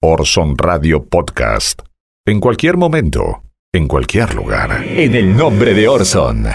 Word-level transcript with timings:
Orson 0.00 0.56
Radio 0.56 1.04
Podcast. 1.06 1.82
En 2.24 2.38
cualquier 2.38 2.76
momento, 2.76 3.42
en 3.72 3.88
cualquier 3.88 4.32
lugar. 4.32 4.84
En 4.86 5.16
el 5.16 5.36
nombre 5.36 5.74
de 5.74 5.88
Orson. 5.88 6.46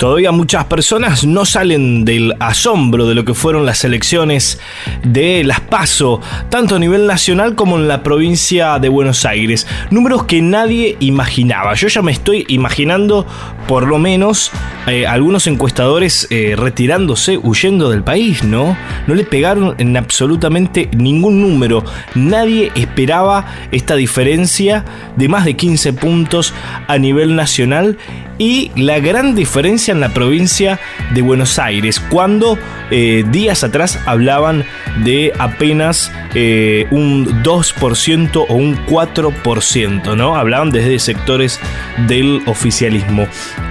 Todavía 0.00 0.32
muchas 0.32 0.64
personas 0.64 1.26
no 1.26 1.44
salen 1.44 2.06
del 2.06 2.34
asombro 2.40 3.06
de 3.06 3.14
lo 3.14 3.26
que 3.26 3.34
fueron 3.34 3.66
las 3.66 3.84
elecciones 3.84 4.58
de 5.02 5.44
Las 5.44 5.60
Paso, 5.60 6.22
tanto 6.48 6.76
a 6.76 6.78
nivel 6.78 7.06
nacional 7.06 7.54
como 7.54 7.76
en 7.76 7.86
la 7.86 8.02
provincia 8.02 8.78
de 8.78 8.88
Buenos 8.88 9.26
Aires. 9.26 9.66
Números 9.90 10.24
que 10.24 10.40
nadie 10.40 10.96
imaginaba. 11.00 11.74
Yo 11.74 11.88
ya 11.88 12.00
me 12.00 12.12
estoy 12.12 12.46
imaginando, 12.48 13.26
por 13.68 13.86
lo 13.86 13.98
menos, 13.98 14.50
eh, 14.86 15.06
algunos 15.06 15.46
encuestadores 15.46 16.26
eh, 16.30 16.54
retirándose, 16.56 17.36
huyendo 17.36 17.90
del 17.90 18.02
país, 18.02 18.42
¿no? 18.42 18.78
No 19.06 19.14
le 19.14 19.24
pegaron 19.24 19.74
en 19.76 19.98
absolutamente 19.98 20.88
ningún 20.96 21.42
número. 21.42 21.84
Nadie 22.14 22.72
esperaba 22.74 23.44
esta 23.70 23.96
diferencia 23.96 24.82
de 25.16 25.28
más 25.28 25.44
de 25.44 25.56
15 25.56 25.92
puntos 25.92 26.54
a 26.88 26.96
nivel 26.96 27.36
nacional 27.36 27.98
y 28.38 28.70
la 28.74 29.00
gran 29.00 29.34
diferencia 29.34 29.89
en 29.90 30.00
la 30.00 30.10
provincia 30.10 30.80
de 31.12 31.22
Buenos 31.22 31.58
Aires, 31.58 32.00
cuando 32.00 32.58
eh, 32.90 33.24
días 33.30 33.64
atrás 33.64 33.98
hablaban 34.06 34.64
de 35.04 35.32
apenas 35.38 36.12
eh, 36.34 36.86
un 36.90 37.42
2% 37.42 38.46
o 38.48 38.54
un 38.54 38.76
4%, 38.86 40.16
¿no? 40.16 40.36
Hablaban 40.36 40.70
desde 40.70 40.98
sectores 40.98 41.60
del 42.06 42.42
oficialismo. 42.46 43.26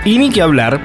Y 0.05 0.17
ni 0.17 0.29
que 0.29 0.41
hablar 0.41 0.79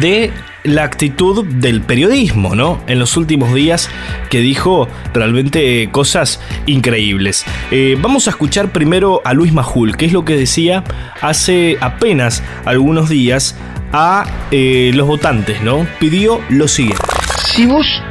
de 0.00 0.30
la 0.64 0.84
actitud 0.84 1.44
del 1.44 1.82
periodismo, 1.82 2.54
¿no? 2.54 2.82
En 2.86 2.98
los 2.98 3.16
últimos 3.16 3.52
días 3.52 3.88
que 4.30 4.40
dijo 4.40 4.88
realmente 5.12 5.88
cosas 5.90 6.40
increíbles. 6.66 7.44
Eh, 7.70 7.96
vamos 8.00 8.26
a 8.26 8.30
escuchar 8.30 8.70
primero 8.70 9.22
a 9.24 9.34
Luis 9.34 9.52
Majul, 9.52 9.96
que 9.96 10.06
es 10.06 10.12
lo 10.12 10.24
que 10.24 10.36
decía 10.36 10.84
hace 11.20 11.78
apenas 11.80 12.42
algunos 12.64 13.08
días 13.08 13.56
a 13.92 14.24
eh, 14.50 14.90
los 14.94 15.06
votantes, 15.06 15.62
¿no? 15.62 15.86
Pidió 15.98 16.40
lo 16.48 16.68
siguiente. 16.68 17.04
Si 17.44 17.66
vos 17.66 18.02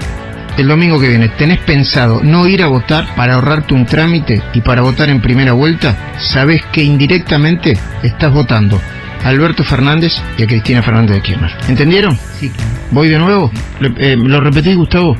el 0.58 0.68
domingo 0.68 1.00
que 1.00 1.08
viene 1.08 1.30
tenés 1.30 1.60
pensado 1.60 2.22
no 2.24 2.48
ir 2.48 2.62
a 2.62 2.68
votar 2.68 3.16
para 3.16 3.36
ahorrarte 3.36 3.74
un 3.74 3.86
trámite 3.86 4.44
y 4.54 4.62
para 4.62 4.82
votar 4.82 5.10
en 5.10 5.22
primera 5.22 5.54
vuelta, 5.54 5.96
sabés 6.20 6.62
que 6.72 6.84
indirectamente 6.84 7.78
estás 8.04 8.34
votando 8.34 8.80
a 9.24 9.30
Alberto 9.30 9.64
Fernández 9.64 10.22
y 10.38 10.44
a 10.44 10.48
Cristina 10.48 10.82
Fernández 10.82 11.16
de 11.18 11.22
Kirchner. 11.22 11.52
¿Entendieron? 11.68 12.18
Sí, 12.40 12.52
¿Voy 12.92 13.08
de 13.08 13.20
nuevo? 13.20 13.52
Eh, 13.98 14.16
¿Lo 14.18 14.42
repetís, 14.42 14.76
Gustavo? 14.76 15.16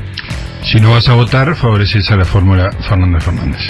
Si 0.62 0.78
no 0.78 0.92
vas 0.92 1.08
a 1.08 1.14
votar, 1.14 1.56
favoreces 1.56 2.10
a 2.10 2.16
la 2.16 2.24
fórmula 2.24 2.70
Fernández 2.88 3.24
Fernández. 3.24 3.60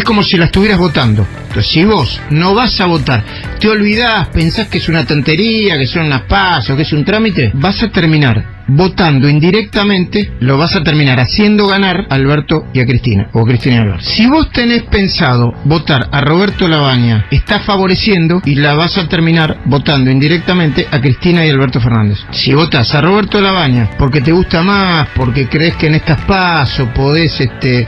Es 0.00 0.04
como 0.04 0.22
si 0.22 0.38
la 0.38 0.46
estuvieras 0.46 0.78
votando. 0.78 1.26
Entonces, 1.48 1.66
si 1.70 1.84
vos 1.84 2.22
no 2.30 2.54
vas 2.54 2.80
a 2.80 2.86
votar, 2.86 3.22
te 3.58 3.68
olvidás, 3.68 4.28
pensás 4.28 4.68
que 4.68 4.78
es 4.78 4.88
una 4.88 5.04
tontería, 5.04 5.76
que 5.76 5.86
son 5.86 6.06
unas 6.06 6.22
pasos, 6.22 6.74
que 6.74 6.84
es 6.84 6.92
un 6.94 7.04
trámite, 7.04 7.50
vas 7.52 7.82
a 7.82 7.90
terminar 7.90 8.62
votando 8.66 9.28
indirectamente, 9.28 10.32
lo 10.40 10.56
vas 10.56 10.74
a 10.74 10.82
terminar 10.82 11.20
haciendo 11.20 11.66
ganar 11.66 12.06
a 12.08 12.14
Alberto 12.14 12.64
y 12.72 12.80
a 12.80 12.86
Cristina, 12.86 13.28
o 13.32 13.44
Cristina 13.44 13.76
y 13.76 13.78
Alberto. 13.80 14.04
Si 14.04 14.26
vos 14.26 14.50
tenés 14.52 14.84
pensado 14.84 15.52
votar 15.64 16.08
a 16.10 16.22
Roberto 16.22 16.66
Labaña, 16.66 17.26
estás 17.30 17.62
favoreciendo 17.66 18.40
y 18.46 18.54
la 18.54 18.72
vas 18.72 18.96
a 18.96 19.06
terminar 19.06 19.58
votando 19.66 20.10
indirectamente 20.10 20.86
a 20.90 20.98
Cristina 20.98 21.44
y 21.44 21.50
Alberto 21.50 21.78
Fernández. 21.78 22.20
Si 22.30 22.54
votas 22.54 22.94
a 22.94 23.02
Roberto 23.02 23.38
Labaña 23.38 23.90
porque 23.98 24.22
te 24.22 24.32
gusta 24.32 24.62
más, 24.62 25.08
porque 25.14 25.46
crees 25.46 25.76
que 25.76 25.88
en 25.88 25.96
estas 25.96 26.22
pasos 26.22 26.88
podés 26.94 27.38
este 27.38 27.86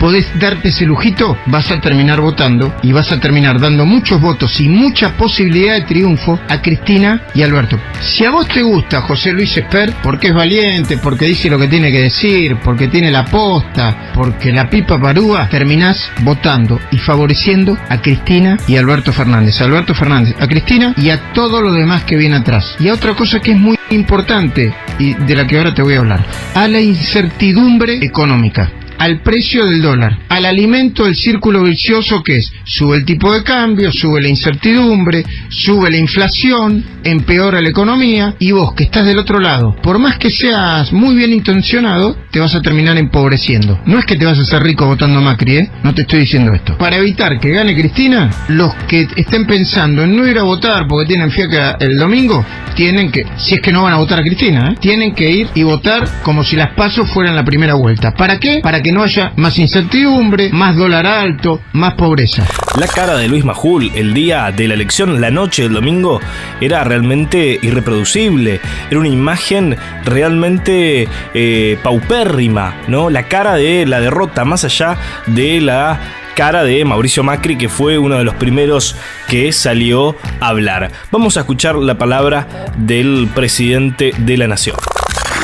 podés 0.00 0.26
darte 0.40 0.70
ese 0.70 0.86
lujito, 0.86 1.36
vas 1.46 1.70
a 1.70 1.78
terminar 1.78 2.20
votando 2.22 2.74
y 2.82 2.90
vas 2.90 3.12
a 3.12 3.20
terminar 3.20 3.60
dando 3.60 3.84
muchos 3.84 4.18
votos 4.20 4.58
y 4.60 4.68
mucha 4.68 5.16
posibilidad 5.16 5.74
de 5.74 5.82
triunfo 5.82 6.40
a 6.48 6.62
Cristina 6.62 7.20
y 7.34 7.42
Alberto. 7.42 7.78
Si 8.00 8.24
a 8.24 8.30
vos 8.30 8.48
te 8.48 8.62
gusta 8.62 9.02
José 9.02 9.32
Luis 9.32 9.54
Esper, 9.56 9.92
porque 10.02 10.28
es 10.28 10.34
valiente, 10.34 10.96
porque 10.96 11.26
dice 11.26 11.50
lo 11.50 11.58
que 11.58 11.68
tiene 11.68 11.92
que 11.92 12.00
decir, 12.00 12.56
porque 12.64 12.88
tiene 12.88 13.10
la 13.10 13.26
posta, 13.26 14.10
porque 14.14 14.50
la 14.50 14.70
pipa 14.70 14.98
parúa, 14.98 15.48
terminás 15.50 16.10
votando 16.22 16.80
y 16.90 16.96
favoreciendo 16.96 17.76
a 17.90 18.00
Cristina 18.00 18.56
y 18.66 18.76
Alberto 18.76 19.12
Fernández. 19.12 19.60
Alberto 19.60 19.94
Fernández, 19.94 20.34
a 20.40 20.48
Cristina 20.48 20.94
y 20.96 21.10
a 21.10 21.32
todo 21.34 21.60
lo 21.60 21.72
demás 21.74 22.04
que 22.04 22.16
viene 22.16 22.36
atrás. 22.36 22.74
Y 22.80 22.88
a 22.88 22.94
otra 22.94 23.14
cosa 23.14 23.40
que 23.40 23.52
es 23.52 23.58
muy 23.58 23.78
importante 23.90 24.72
y 24.98 25.12
de 25.12 25.36
la 25.36 25.46
que 25.46 25.58
ahora 25.58 25.74
te 25.74 25.82
voy 25.82 25.94
a 25.94 25.98
hablar, 25.98 26.24
a 26.54 26.66
la 26.68 26.80
incertidumbre 26.80 28.02
económica 28.02 28.70
al 29.00 29.22
precio 29.22 29.64
del 29.64 29.80
dólar, 29.80 30.18
al 30.28 30.44
alimento 30.44 31.06
del 31.06 31.16
círculo 31.16 31.62
vicioso 31.62 32.22
que 32.22 32.36
es, 32.36 32.52
sube 32.64 32.98
el 32.98 33.06
tipo 33.06 33.32
de 33.32 33.42
cambio, 33.42 33.90
sube 33.90 34.20
la 34.20 34.28
incertidumbre, 34.28 35.24
sube 35.48 35.90
la 35.90 35.96
inflación, 35.96 36.84
empeora 37.02 37.62
la 37.62 37.70
economía 37.70 38.34
y 38.38 38.52
vos 38.52 38.74
que 38.74 38.84
estás 38.84 39.06
del 39.06 39.18
otro 39.18 39.40
lado, 39.40 39.74
por 39.82 39.98
más 39.98 40.18
que 40.18 40.30
seas 40.30 40.92
muy 40.92 41.14
bien 41.14 41.32
intencionado, 41.32 42.14
te 42.30 42.40
vas 42.40 42.54
a 42.54 42.60
terminar 42.60 42.98
empobreciendo. 42.98 43.80
No 43.86 43.98
es 43.98 44.04
que 44.04 44.16
te 44.16 44.26
vas 44.26 44.38
a 44.38 44.42
hacer 44.42 44.62
rico 44.62 44.84
votando 44.84 45.22
Macri, 45.22 45.56
¿eh? 45.56 45.70
No 45.82 45.94
te 45.94 46.02
estoy 46.02 46.20
diciendo 46.20 46.52
esto. 46.52 46.76
Para 46.76 46.96
evitar 46.96 47.40
que 47.40 47.50
gane 47.50 47.74
Cristina, 47.74 48.30
los 48.48 48.74
que 48.86 49.08
estén 49.16 49.46
pensando 49.46 50.02
en 50.02 50.14
no 50.14 50.28
ir 50.28 50.38
a 50.38 50.42
votar 50.42 50.86
porque 50.86 51.08
tienen 51.08 51.30
fiaca 51.30 51.78
el 51.80 51.96
domingo, 51.96 52.44
tienen 52.74 53.10
que, 53.10 53.24
si 53.36 53.54
es 53.54 53.60
que 53.62 53.72
no 53.72 53.82
van 53.82 53.94
a 53.94 53.96
votar 53.96 54.20
a 54.20 54.22
Cristina, 54.22 54.72
¿eh? 54.72 54.76
tienen 54.78 55.14
que 55.14 55.30
ir 55.30 55.48
y 55.54 55.62
votar 55.62 56.06
como 56.22 56.44
si 56.44 56.56
las 56.56 56.74
pasos 56.74 57.10
fueran 57.10 57.34
la 57.34 57.44
primera 57.44 57.74
vuelta. 57.74 58.12
¿Para 58.12 58.38
qué? 58.38 58.60
Para 58.62 58.82
que 58.82 58.89
no 58.92 59.02
haya 59.02 59.32
más 59.36 59.58
incertidumbre, 59.58 60.50
más 60.52 60.76
dólar 60.76 61.06
alto, 61.06 61.60
más 61.72 61.94
pobreza. 61.94 62.46
La 62.78 62.86
cara 62.86 63.16
de 63.16 63.28
Luis 63.28 63.44
Majul 63.44 63.90
el 63.94 64.14
día 64.14 64.52
de 64.52 64.68
la 64.68 64.74
elección, 64.74 65.20
la 65.20 65.30
noche 65.30 65.62
del 65.64 65.72
domingo, 65.72 66.20
era 66.60 66.84
realmente 66.84 67.58
irreproducible. 67.62 68.60
Era 68.90 69.00
una 69.00 69.08
imagen 69.08 69.76
realmente 70.04 71.08
eh, 71.34 71.78
paupérrima, 71.82 72.74
¿no? 72.88 73.10
La 73.10 73.24
cara 73.24 73.54
de 73.54 73.86
la 73.86 74.00
derrota, 74.00 74.44
más 74.44 74.64
allá 74.64 74.96
de 75.26 75.60
la 75.60 76.00
cara 76.34 76.64
de 76.64 76.84
Mauricio 76.84 77.22
Macri, 77.22 77.56
que 77.56 77.68
fue 77.68 77.98
uno 77.98 78.16
de 78.16 78.24
los 78.24 78.34
primeros 78.34 78.96
que 79.28 79.52
salió 79.52 80.16
a 80.40 80.48
hablar. 80.48 80.90
Vamos 81.10 81.36
a 81.36 81.40
escuchar 81.40 81.76
la 81.76 81.98
palabra 81.98 82.46
del 82.78 83.28
presidente 83.34 84.12
de 84.16 84.36
la 84.36 84.46
Nación. 84.46 84.76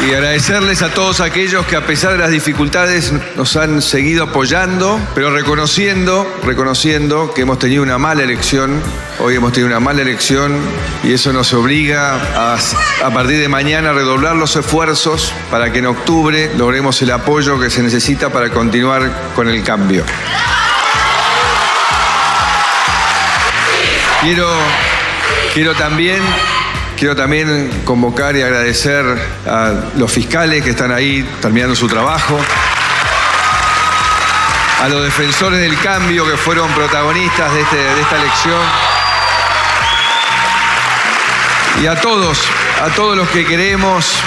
Y 0.05 0.13
agradecerles 0.13 0.83
a 0.83 0.91
todos 0.91 1.21
aquellos 1.21 1.67
que 1.67 1.75
a 1.75 1.87
pesar 1.87 2.13
de 2.13 2.19
las 2.19 2.31
dificultades 2.31 3.13
nos 3.35 3.57
han 3.57 3.81
seguido 3.81 4.25
apoyando, 4.25 5.01
pero 5.15 5.31
reconociendo, 5.31 6.31
reconociendo 6.45 7.33
que 7.35 7.43
hemos 7.43 7.59
tenido 7.59 7.83
una 7.83 7.99
mala 7.99 8.23
elección. 8.23 8.81
Hoy 9.19 9.37
hemos 9.37 9.53
tenido 9.53 9.69
una 9.69 9.81
mala 9.81 10.03
elección 10.03 10.61
y 11.03 11.13
eso 11.13 11.33
nos 11.33 11.53
obliga 11.55 12.15
a, 12.55 13.11
partir 13.11 13.41
de 13.41 13.49
mañana 13.49 13.91
a 13.91 13.93
redoblar 13.95 14.37
los 14.37 14.55
esfuerzos 14.55 15.33
para 15.51 15.73
que 15.73 15.79
en 15.79 15.87
octubre 15.87 16.51
logremos 16.57 17.01
el 17.03 17.11
apoyo 17.11 17.59
que 17.59 17.71
se 17.71 17.83
necesita 17.83 18.31
para 18.31 18.51
continuar 18.51 19.33
con 19.35 19.49
el 19.49 19.63
cambio. 19.65 20.05
Quiero, 24.21 24.49
quiero 25.55 25.75
también 25.75 26.21
Quiero 26.97 27.15
también 27.15 27.83
convocar 27.85 28.37
y 28.37 28.43
agradecer 28.43 29.05
a 29.47 29.73
los 29.97 30.11
fiscales 30.11 30.65
que 30.65 30.71
están 30.71 30.91
ahí 30.93 31.23
terminando 31.43 31.75
su 31.77 31.87
trabajo, 31.89 32.39
a 34.83 34.89
los 34.89 35.05
defensores 35.05 35.61
del 35.61 35.79
cambio 35.81 36.25
que 36.29 36.37
fueron 36.39 36.71
protagonistas 36.73 37.53
de, 37.53 37.61
este- 37.61 38.01
esta 38.01 38.17
elección 38.17 38.61
y 41.83 41.87
a 41.87 42.01
todos, 42.01 42.41
a 42.83 42.89
todos 42.95 43.15
los 43.17 43.29
que 43.29 43.45
queremos 43.45 44.19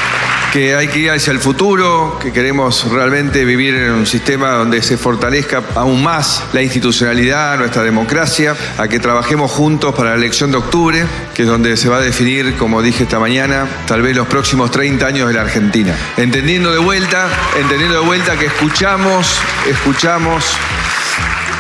que 0.52 0.76
hay 0.76 0.88
que 0.88 1.00
ir 1.00 1.12
hacia 1.12 1.32
el 1.32 1.40
futuro, 1.40 2.18
que 2.20 2.32
queremos 2.32 2.90
realmente 2.90 3.46
vivir 3.46 3.76
en 3.76 3.92
un 3.92 4.06
sistema 4.08 4.52
donde 4.52 4.82
se 4.82 4.98
fortalezca 4.98 5.62
aún 5.76 6.02
más 6.02 6.44
la 6.54 6.62
institucionalidad, 6.62 7.58
nuestra 7.58 7.84
democracia, 7.84 8.56
a 8.78 8.88
que 8.88 9.00
trabajemos 9.00 9.52
juntos 9.52 9.94
para 9.94 10.12
la 10.12 10.16
elección 10.16 10.52
de 10.52 10.58
octubre, 10.58 11.06
que 11.36 11.44
es 11.44 11.48
donde 11.48 11.78
se 11.78 11.90
va 11.90 11.98
a 11.98 12.02
definir, 12.02 12.56
como 12.58 12.82
dije 12.82 13.04
esta 13.04 13.20
mañana, 13.20 13.68
tal 13.86 14.02
vez 14.02 14.16
los 14.16 14.28
próximos 14.28 14.72
30 14.72 15.06
años 15.06 15.28
de 15.28 15.34
la 15.34 15.42
Argentina. 15.42 15.96
Entendiendo 16.18 16.72
de 16.72 16.80
vuelta, 16.80 17.30
entendiendo 17.60 18.00
de 18.00 18.06
vuelta 18.06 18.38
que 18.38 18.48
escuchamos, 18.48 19.40
escuchamos 19.68 20.46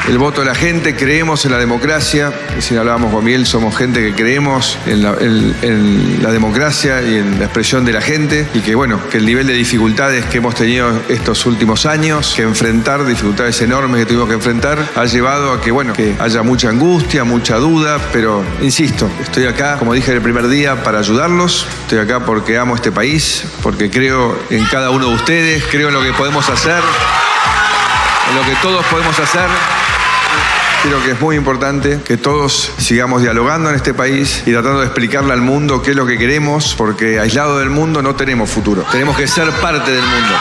el 0.10 0.18
voto 0.18 0.42
de 0.42 0.48
la 0.48 0.56
gente, 0.56 0.96
creemos 0.96 1.46
en 1.46 1.52
la 1.52 1.60
democracia, 1.60 2.34
si 2.58 2.76
hablábamos 2.76 3.14
con 3.14 3.24
Miguel, 3.24 3.46
somos 3.46 3.78
gente 3.78 4.02
que 4.02 4.16
creemos 4.16 4.76
en 4.88 5.04
la, 5.04 5.14
en 5.20 6.24
la 6.24 6.32
democracia 6.32 7.04
y 7.04 7.18
en 7.18 7.38
la 7.38 7.46
expresión 7.46 7.86
de 7.86 7.94
la 7.94 8.02
gente 8.02 8.48
y 8.56 8.62
que 8.62 8.74
bueno, 8.74 9.00
que 9.12 9.20
el 9.20 9.26
nivel 9.28 9.46
de 9.46 9.54
dificultades 9.54 10.26
que 10.26 10.40
hemos 10.40 10.56
tenido 10.56 10.92
estos 11.10 11.46
últimos 11.46 11.86
años, 11.86 12.34
que 12.36 12.42
enfrentar, 12.42 13.06
dificultades 13.06 13.62
enormes 13.62 14.00
que 14.00 14.06
tuvimos 14.08 14.30
que 14.30 14.34
enfrentar, 14.34 14.84
ha 14.96 15.06
llevado 15.06 15.54
a 15.54 15.62
que 15.62 15.70
bueno, 15.70 15.94
que 15.94 16.16
haya 16.20 16.42
mucha 16.42 16.70
angustia, 16.70 17.24
mucha 17.24 17.58
duda, 17.58 18.00
pero 18.12 18.44
insisto, 18.64 19.08
estoy 19.22 19.46
acá, 19.46 19.78
como 19.78 19.94
dije 19.94 20.12
el 20.12 20.22
primer 20.22 20.48
día, 20.48 20.82
para 20.84 20.98
ayudarlos, 20.98 21.68
estoy 21.84 22.00
acá 22.00 22.26
porque 22.26 22.58
amo 22.58 22.74
este 22.74 22.92
país, 22.92 23.44
porque 23.62 23.92
creo 23.92 24.36
en 24.50 24.66
cada 24.66 24.90
uno 24.90 25.10
de 25.10 25.14
ustedes, 25.14 25.64
creo 25.70 25.90
en 25.90 25.94
lo 25.94 26.02
que 26.02 26.14
podemos 26.14 26.50
hacer. 26.50 26.82
en 28.32 28.36
lo 28.36 28.42
que 28.42 28.56
todos 28.64 28.84
podemos 28.88 29.20
hacer. 29.20 29.89
Creo 30.82 31.04
que 31.04 31.12
es 31.12 31.20
muy 31.20 31.36
importante 31.36 32.00
que 32.06 32.16
todos 32.16 32.72
sigamos 32.78 33.22
dialogando 33.22 33.70
en 33.70 33.76
este 33.76 33.94
país 33.94 34.44
y 34.46 34.52
tratando 34.52 34.80
de 34.80 34.86
explicarle 34.86 35.34
al 35.34 35.42
mundo 35.42 35.82
qué 35.82 35.92
es 35.92 35.96
lo 35.98 36.06
que 36.06 36.18
queremos, 36.18 36.74
porque 36.78 37.20
aislado 37.20 37.60
del 37.60 37.70
mundo 37.70 38.02
no 38.02 38.16
tenemos 38.16 38.50
futuro. 38.50 38.86
Tenemos 38.90 39.18
que 39.18 39.28
ser 39.28 39.50
parte 39.62 39.92
del 39.92 40.02
mundo. 40.02 40.36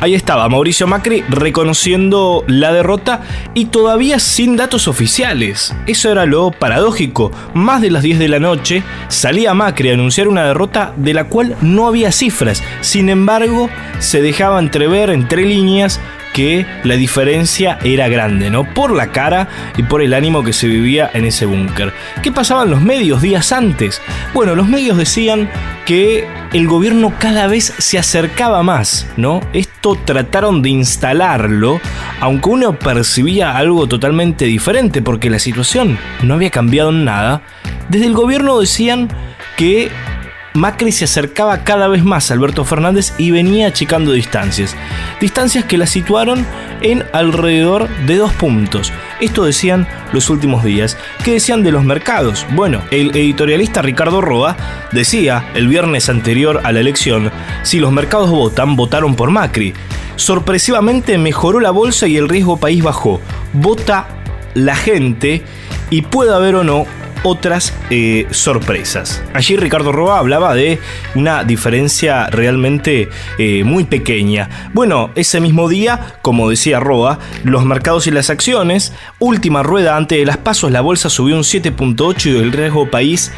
Ahí 0.00 0.14
estaba 0.14 0.48
Mauricio 0.48 0.86
Macri 0.86 1.22
reconociendo 1.28 2.44
la 2.48 2.72
derrota 2.72 3.20
y 3.54 3.66
todavía 3.66 4.18
sin 4.18 4.56
datos 4.56 4.88
oficiales. 4.88 5.74
Eso 5.86 6.10
era 6.10 6.24
lo 6.24 6.50
paradójico. 6.50 7.30
Más 7.52 7.82
de 7.82 7.90
las 7.90 8.02
10 8.02 8.18
de 8.18 8.28
la 8.28 8.40
noche 8.40 8.82
salía 9.08 9.52
Macri 9.52 9.90
a 9.90 9.94
anunciar 9.94 10.28
una 10.28 10.44
derrota 10.44 10.94
de 10.96 11.12
la 11.12 11.24
cual 11.24 11.56
no 11.60 11.86
había 11.86 12.10
cifras. 12.10 12.64
Sin 12.80 13.10
embargo, 13.10 13.68
se 13.98 14.22
dejaba 14.22 14.58
entrever 14.58 15.10
entre 15.10 15.44
líneas 15.44 16.00
que 16.32 16.66
la 16.84 16.94
diferencia 16.94 17.78
era 17.84 18.08
grande, 18.08 18.50
¿no? 18.50 18.64
Por 18.64 18.94
la 18.94 19.08
cara 19.08 19.48
y 19.76 19.82
por 19.82 20.02
el 20.02 20.14
ánimo 20.14 20.42
que 20.42 20.52
se 20.52 20.66
vivía 20.66 21.10
en 21.12 21.24
ese 21.24 21.46
búnker. 21.46 21.92
¿Qué 22.22 22.32
pasaban 22.32 22.70
los 22.70 22.82
medios 22.82 23.22
días 23.22 23.52
antes? 23.52 24.00
Bueno, 24.34 24.54
los 24.54 24.68
medios 24.68 24.96
decían 24.96 25.50
que 25.84 26.26
el 26.52 26.66
gobierno 26.66 27.12
cada 27.18 27.46
vez 27.46 27.74
se 27.78 27.98
acercaba 27.98 28.62
más, 28.62 29.06
¿no? 29.16 29.40
Esto 29.52 29.98
trataron 30.04 30.62
de 30.62 30.70
instalarlo, 30.70 31.80
aunque 32.20 32.50
uno 32.50 32.78
percibía 32.78 33.56
algo 33.56 33.86
totalmente 33.86 34.44
diferente, 34.44 35.02
porque 35.02 35.30
la 35.30 35.38
situación 35.38 35.98
no 36.22 36.34
había 36.34 36.50
cambiado 36.50 36.90
en 36.90 37.04
nada. 37.04 37.42
Desde 37.88 38.06
el 38.06 38.14
gobierno 38.14 38.60
decían 38.60 39.08
que 39.56 39.90
Macri 40.54 40.92
se 40.92 41.04
acercaba 41.04 41.64
cada 41.64 41.88
vez 41.88 42.04
más 42.04 42.30
a 42.30 42.34
Alberto 42.34 42.64
Fernández 42.64 43.14
y 43.16 43.30
venía 43.30 43.68
achicando 43.68 44.12
distancias. 44.12 44.76
Distancias 45.20 45.64
que 45.64 45.78
la 45.78 45.86
situaron 45.86 46.46
en 46.82 47.04
alrededor 47.12 47.88
de 48.06 48.16
dos 48.16 48.32
puntos. 48.34 48.92
Esto 49.20 49.44
decían 49.44 49.88
los 50.12 50.28
últimos 50.28 50.62
días. 50.62 50.98
¿Qué 51.24 51.32
decían 51.32 51.62
de 51.62 51.72
los 51.72 51.84
mercados? 51.84 52.46
Bueno, 52.50 52.82
el 52.90 53.16
editorialista 53.16 53.80
Ricardo 53.80 54.20
Roa 54.20 54.56
decía 54.92 55.48
el 55.54 55.68
viernes 55.68 56.10
anterior 56.10 56.60
a 56.64 56.72
la 56.72 56.80
elección, 56.80 57.30
si 57.62 57.78
los 57.78 57.92
mercados 57.92 58.30
votan, 58.30 58.76
votaron 58.76 59.14
por 59.14 59.30
Macri. 59.30 59.72
Sorpresivamente 60.16 61.16
mejoró 61.16 61.60
la 61.60 61.70
bolsa 61.70 62.06
y 62.06 62.18
el 62.18 62.28
riesgo 62.28 62.58
país 62.58 62.82
bajó. 62.82 63.20
Vota 63.54 64.06
la 64.54 64.76
gente 64.76 65.42
y 65.88 66.02
puede 66.02 66.34
haber 66.34 66.56
o 66.56 66.64
no 66.64 66.84
otras 67.22 67.72
eh, 67.90 68.26
sorpresas. 68.30 69.22
Allí 69.34 69.56
Ricardo 69.56 69.92
Roa 69.92 70.18
hablaba 70.18 70.54
de 70.54 70.78
una 71.14 71.44
diferencia 71.44 72.26
realmente 72.28 73.08
eh, 73.38 73.64
muy 73.64 73.84
pequeña. 73.84 74.70
Bueno, 74.72 75.10
ese 75.14 75.40
mismo 75.40 75.68
día, 75.68 76.16
como 76.22 76.50
decía 76.50 76.80
Roa, 76.80 77.18
los 77.44 77.64
mercados 77.64 78.06
y 78.06 78.10
las 78.10 78.30
acciones, 78.30 78.92
última 79.18 79.62
rueda 79.62 79.96
antes 79.96 80.18
de 80.18 80.26
las 80.26 80.38
pasos, 80.38 80.70
la 80.70 80.80
bolsa 80.80 81.10
subió 81.10 81.36
un 81.36 81.42
7.8 81.42 82.26
y 82.26 82.36
el 82.36 82.52
riesgo 82.52 82.90
país 82.90 83.32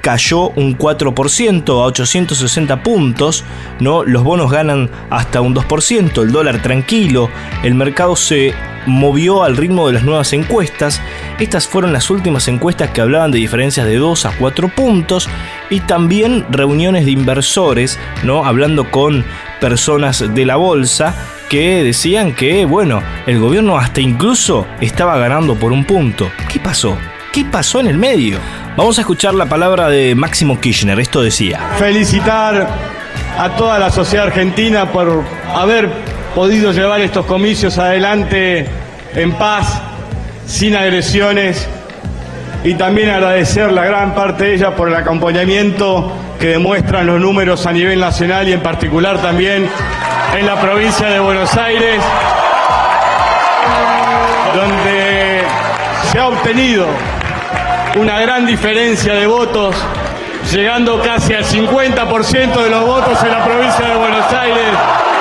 cayó 0.00 0.50
un 0.50 0.78
4% 0.78 1.68
a 1.68 1.84
860 1.84 2.82
puntos, 2.82 3.44
¿no? 3.80 4.04
Los 4.04 4.24
bonos 4.24 4.50
ganan 4.50 4.90
hasta 5.10 5.40
un 5.40 5.54
2%, 5.54 6.22
el 6.22 6.32
dólar 6.32 6.62
tranquilo, 6.62 7.28
el 7.62 7.74
mercado 7.74 8.16
se 8.16 8.54
movió 8.86 9.44
al 9.44 9.56
ritmo 9.56 9.86
de 9.86 9.94
las 9.94 10.04
nuevas 10.04 10.32
encuestas. 10.32 11.00
Estas 11.38 11.68
fueron 11.68 11.92
las 11.92 12.10
últimas 12.10 12.48
encuestas 12.48 12.90
que 12.90 13.00
hablaban 13.00 13.30
de 13.30 13.38
diferencias 13.38 13.86
de 13.86 13.96
2 13.96 14.26
a 14.26 14.32
4 14.36 14.68
puntos 14.70 15.28
y 15.70 15.78
también 15.78 16.44
reuniones 16.50 17.04
de 17.04 17.12
inversores, 17.12 17.96
¿no? 18.24 18.44
Hablando 18.44 18.90
con 18.90 19.24
personas 19.60 20.34
de 20.34 20.44
la 20.44 20.56
bolsa 20.56 21.14
que 21.48 21.84
decían 21.84 22.34
que, 22.34 22.64
bueno, 22.64 23.02
el 23.26 23.38
gobierno 23.38 23.78
hasta 23.78 24.00
incluso 24.00 24.66
estaba 24.80 25.16
ganando 25.18 25.54
por 25.54 25.70
un 25.70 25.84
punto. 25.84 26.28
¿Qué 26.52 26.58
pasó? 26.58 26.98
¿Qué 27.32 27.44
pasó 27.44 27.78
en 27.78 27.86
el 27.86 27.98
medio? 27.98 28.40
Vamos 28.76 28.98
a 28.98 29.02
escuchar 29.02 29.34
la 29.34 29.46
palabra 29.46 29.88
de 29.88 30.16
Máximo 30.16 30.60
Kirchner. 30.60 30.98
Esto 30.98 31.22
decía. 31.22 31.60
Felicitar 31.78 32.68
a 33.38 33.50
toda 33.50 33.78
la 33.78 33.92
sociedad 33.92 34.26
argentina 34.26 34.90
por 34.90 35.22
haber 35.54 35.88
podido 36.34 36.72
llevar 36.72 37.00
estos 37.00 37.26
comicios 37.26 37.78
adelante 37.78 38.66
en 39.14 39.32
paz, 39.34 39.82
sin 40.48 40.74
agresiones, 40.74 41.68
y 42.64 42.74
también 42.74 43.10
agradecer 43.10 43.70
la 43.70 43.84
gran 43.84 44.14
parte 44.14 44.44
de 44.44 44.54
ella 44.54 44.74
por 44.74 44.88
el 44.88 44.94
acompañamiento 44.96 46.12
que 46.40 46.48
demuestran 46.48 47.06
los 47.06 47.20
números 47.20 47.66
a 47.66 47.72
nivel 47.72 48.00
nacional 48.00 48.48
y 48.48 48.52
en 48.52 48.60
particular 48.60 49.18
también 49.18 49.68
en 50.36 50.46
la 50.46 50.60
provincia 50.60 51.08
de 51.08 51.20
Buenos 51.20 51.56
Aires, 51.56 52.00
donde 54.54 55.42
se 56.10 56.18
ha 56.18 56.26
obtenido 56.26 56.86
una 57.96 58.18
gran 58.20 58.46
diferencia 58.46 59.14
de 59.14 59.26
votos, 59.26 59.76
llegando 60.50 61.00
casi 61.02 61.34
al 61.34 61.44
50% 61.44 62.62
de 62.62 62.70
los 62.70 62.86
votos 62.86 63.22
en 63.22 63.30
la 63.30 63.44
provincia 63.44 63.86
de 63.86 63.96
Buenos 63.96 64.32
Aires. 64.32 65.17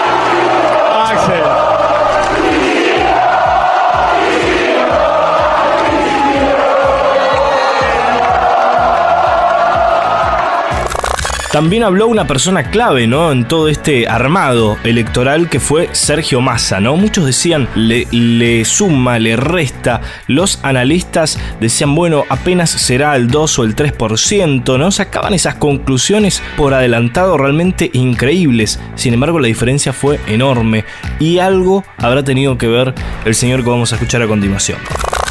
También 11.57 11.81
habló 11.81 12.06
una 12.06 12.27
persona 12.27 12.69
clave, 12.69 13.07
¿no? 13.07 13.31
En 13.31 13.48
todo 13.48 13.68
este 13.68 14.07
armado 14.07 14.77
electoral 14.83 15.50
que 15.50 15.59
fue 15.59 15.89
Sergio 15.92 16.39
Massa, 16.39 16.80
¿no? 16.80 16.95
Muchos 16.98 17.25
decían, 17.25 17.68
le, 17.74 18.63
suma, 18.63 19.18
le 19.18 19.36
resta. 19.36 20.01
Los 20.27 20.59
analistas 20.62 21.39
decían, 21.59 21.95
bueno, 21.95 22.25
apenas 22.30 22.69
será 22.69 23.15
el 23.15 23.30
2 23.30 23.57
o 23.57 23.63
el 23.63 23.75
3%, 23.75 24.77
¿no? 24.77 24.92
Sacaban 24.92 25.33
esas 25.33 25.56
conclusiones 25.56 26.44
por 26.57 26.75
adelantado 26.75 27.39
realmente 27.39 27.89
increíbles. 27.92 28.80
Sin 28.94 29.15
embargo, 29.15 29.39
la 29.39 29.48
diferencia 29.48 29.94
fue 29.94 30.19
enorme. 30.27 30.86
Y 31.19 31.39
algo 31.39 31.83
habrá 31.98 32.24
tenido 32.24 32.56
que 32.59 32.68
ver 32.68 32.94
el 33.25 33.33
señor 33.33 33.63
que 33.63 33.71
vamos 33.71 33.92
a 33.92 33.95
escuchar 33.95 34.21
a 34.21 34.27
continuación. 34.27 34.77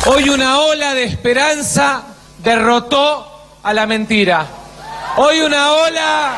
Hoy 0.07 0.29
una 0.29 0.59
ola 0.59 0.93
de 0.93 1.05
esperanza 1.05 2.03
derrotó 2.43 3.61
a 3.63 3.73
la 3.73 3.87
mentira. 3.87 4.66
Hoy 5.19 5.41
una 5.41 5.73
ola. 5.73 6.35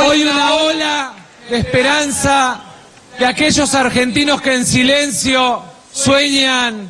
Hoy 0.00 0.22
una 0.22 0.54
ola 0.54 1.12
de 1.50 1.58
esperanza 1.58 2.58
de 3.18 3.26
aquellos 3.26 3.74
argentinos 3.74 4.40
que 4.40 4.54
en 4.54 4.64
silencio 4.64 5.62
sueñan 5.92 6.88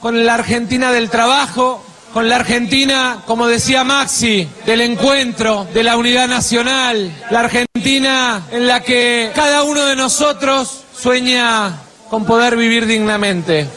con 0.00 0.26
la 0.26 0.34
Argentina 0.34 0.90
del 0.90 1.08
trabajo, 1.08 1.84
con 2.12 2.28
la 2.28 2.34
Argentina, 2.34 3.22
como 3.26 3.46
decía 3.46 3.84
Maxi, 3.84 4.48
del 4.66 4.80
encuentro, 4.80 5.68
de 5.72 5.84
la 5.84 5.96
unidad 5.96 6.26
nacional, 6.26 7.12
la 7.30 7.40
Argentina 7.40 8.42
en 8.50 8.66
la 8.66 8.80
que 8.80 9.30
cada 9.36 9.62
uno 9.62 9.84
de 9.84 9.94
nosotros 9.94 10.80
sueña 11.00 11.78
con 12.10 12.24
poder 12.24 12.56
vivir 12.56 12.86
dignamente. 12.86 13.68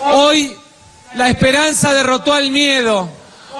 Hoy 0.00 0.54
la 1.14 1.30
esperanza 1.30 1.94
derrotó 1.94 2.34
al 2.34 2.50
miedo. 2.50 3.08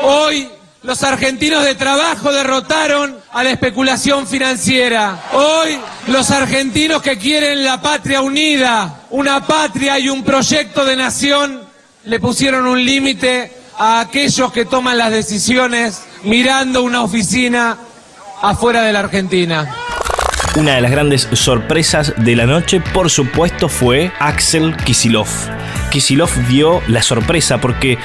Hoy 0.02 0.50
los 0.84 1.02
argentinos 1.02 1.64
de 1.64 1.74
trabajo 1.74 2.30
derrotaron 2.30 3.16
a 3.32 3.42
la 3.42 3.50
especulación 3.50 4.26
financiera. 4.26 5.18
Hoy 5.32 5.78
los 6.08 6.30
argentinos 6.30 7.00
que 7.00 7.16
quieren 7.16 7.64
la 7.64 7.80
patria 7.80 8.20
unida, 8.20 9.00
una 9.10 9.46
patria 9.46 9.98
y 9.98 10.10
un 10.10 10.22
proyecto 10.22 10.84
de 10.84 10.96
nación, 10.96 11.62
le 12.04 12.20
pusieron 12.20 12.66
un 12.66 12.84
límite 12.84 13.50
a 13.78 14.00
aquellos 14.00 14.52
que 14.52 14.66
toman 14.66 14.98
las 14.98 15.10
decisiones 15.10 16.02
mirando 16.22 16.82
una 16.82 17.02
oficina 17.02 17.78
afuera 18.42 18.82
de 18.82 18.92
la 18.92 19.00
Argentina. 19.00 19.74
Una 20.56 20.74
de 20.74 20.82
las 20.82 20.90
grandes 20.90 21.28
sorpresas 21.32 22.12
de 22.18 22.36
la 22.36 22.44
noche, 22.44 22.80
por 22.92 23.08
supuesto, 23.08 23.70
fue 23.70 24.12
Axel 24.20 24.76
Kisilov. 24.76 25.28
Kisilov 25.94 26.30
dio 26.48 26.82
la 26.88 27.02
sorpresa 27.02 27.60
porque 27.60 27.98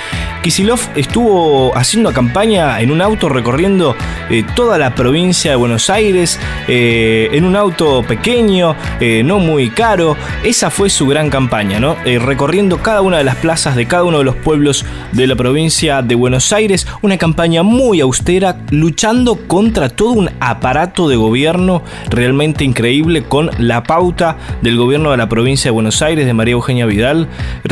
Kisilov 0.43 0.79
estuvo 0.95 1.75
haciendo 1.75 2.13
campaña 2.13 2.79
en 2.81 2.91
un 2.91 3.01
auto 3.01 3.29
recorriendo 3.29 3.95
eh, 4.29 4.45
toda 4.55 4.77
la 4.77 4.93
provincia 4.93 5.49
de 5.49 5.57
Buenos 5.57 5.89
Aires, 5.89 6.39
eh, 6.67 7.29
en 7.31 7.45
un 7.45 7.55
auto 7.55 8.03
pequeño, 8.03 8.75
eh, 8.99 9.23
no 9.25 9.39
muy 9.39 9.71
caro. 9.71 10.15
Esa 10.43 10.69
fue 10.69 10.91
su 10.91 11.07
gran 11.07 11.31
campaña, 11.31 11.79
¿no? 11.79 11.95
recorriendo 12.03 12.77
cada 12.77 13.01
una 13.01 13.17
de 13.17 13.23
las 13.23 13.37
plazas 13.37 13.75
de 13.75 13.87
cada 13.87 14.03
uno 14.03 14.19
de 14.19 14.23
los 14.23 14.35
pueblos 14.35 14.85
de 15.11 15.25
la 15.25 15.35
provincia 15.35 16.03
de 16.03 16.13
Buenos 16.13 16.53
Aires. 16.53 16.85
Una 17.01 17.17
campaña 17.17 17.63
muy 17.63 18.01
austera, 18.01 18.57
luchando 18.69 19.47
contra 19.47 19.89
todo 19.89 20.11
un 20.11 20.29
aparato 20.39 21.09
de 21.09 21.15
gobierno 21.15 21.81
realmente 22.11 22.63
increíble 22.63 23.23
con 23.23 23.49
la 23.57 23.81
pauta 23.81 24.37
del 24.61 24.77
gobierno 24.77 25.09
de 25.09 25.17
la 25.17 25.27
provincia 25.27 25.69
de 25.69 25.73
Buenos 25.73 26.03
Aires, 26.03 26.27
de 26.27 26.35
María 26.35 26.53
Eugenia 26.53 26.85
Vidal 26.85 27.27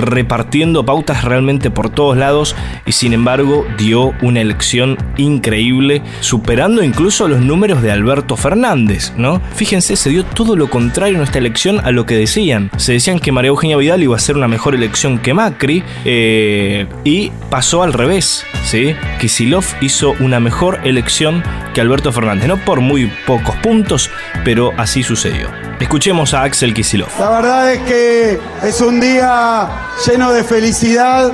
repartiendo 0.08 0.86
pautas 0.86 1.24
realmente 1.24 1.70
por 1.70 1.90
todos 1.90 2.18
lados 2.18 2.56
y 2.86 2.94
sin 2.94 3.14
embargo 3.14 3.66
dio 3.78 4.14
una 4.22 4.42
elección 4.42 4.98
increíble, 5.18 6.02
superando 6.20 6.84
incluso 6.84 7.28
los 7.28 7.42
números 7.42 7.82
de 7.82 7.92
Alberto 7.92 8.36
Fernández, 8.36 9.14
¿no? 9.18 9.42
Fíjense, 9.56 9.96
se 9.96 10.10
dio 10.10 10.26
todo 10.26 10.56
lo 10.56 10.70
contrario 10.70 11.18
en 11.18 11.24
esta 11.24 11.38
elección 11.38 11.80
a 11.84 11.92
lo 11.92 12.06
que 12.06 12.16
decían. 12.16 12.72
Se 12.78 12.94
decían 12.94 13.20
que 13.20 13.32
María 13.32 13.50
Eugenia 13.50 13.78
Vidal 13.78 14.04
iba 14.04 14.16
a 14.16 14.20
ser 14.20 14.38
una 14.38 14.48
mejor 14.48 14.76
elección 14.76 15.20
que 15.20 15.34
Macri 15.34 15.84
eh, 16.06 16.88
y 17.04 17.32
pasó 17.50 17.84
al 17.84 17.94
revés, 17.94 18.46
¿sí? 18.64 18.96
Kisilov 19.20 19.66
hizo 19.82 20.16
una 20.20 20.40
mejor 20.40 20.80
elección 20.84 21.44
que 21.78 21.82
Alberto 21.82 22.12
Fernández, 22.12 22.48
no 22.48 22.58
por 22.58 22.82
muy 22.82 23.06
pocos 23.28 23.56
puntos, 23.58 24.10
pero 24.44 24.74
así 24.78 25.04
sucedió. 25.04 25.48
Escuchemos 25.80 26.34
a 26.34 26.42
Axel 26.42 26.74
Kisilov. 26.74 27.10
La 27.20 27.30
verdad 27.30 27.72
es 27.72 27.82
que 27.84 28.40
es 28.64 28.82
un 28.82 29.00
día 29.00 29.70
lleno 30.04 30.34
de 30.34 30.44
felicidad, 30.44 31.32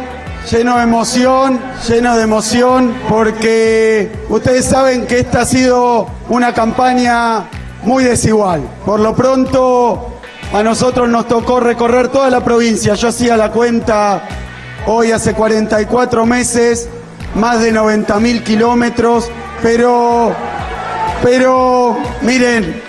lleno 0.51 0.75
de 0.75 0.83
emoción, 0.83 1.61
lleno 1.87 2.17
de 2.17 2.23
emoción, 2.23 2.93
porque 3.07 4.11
ustedes 4.27 4.65
saben 4.65 5.07
que 5.07 5.19
esta 5.19 5.43
ha 5.43 5.45
sido 5.45 6.09
una 6.27 6.53
campaña 6.53 7.45
muy 7.83 8.03
desigual. 8.03 8.63
Por 8.85 8.99
lo 8.99 9.15
pronto, 9.15 10.19
a 10.51 10.61
nosotros 10.61 11.07
nos 11.07 11.25
tocó 11.29 11.61
recorrer 11.61 12.09
toda 12.09 12.29
la 12.29 12.43
provincia. 12.43 12.95
Yo 12.95 13.07
hacía 13.07 13.37
la 13.37 13.49
cuenta 13.49 14.27
hoy 14.87 15.13
hace 15.13 15.33
44 15.33 16.25
meses, 16.25 16.89
más 17.33 17.61
de 17.61 17.71
90 17.71 18.19
mil 18.19 18.43
kilómetros, 18.43 19.31
pero, 19.63 20.35
pero, 21.23 21.97
miren, 22.21 22.83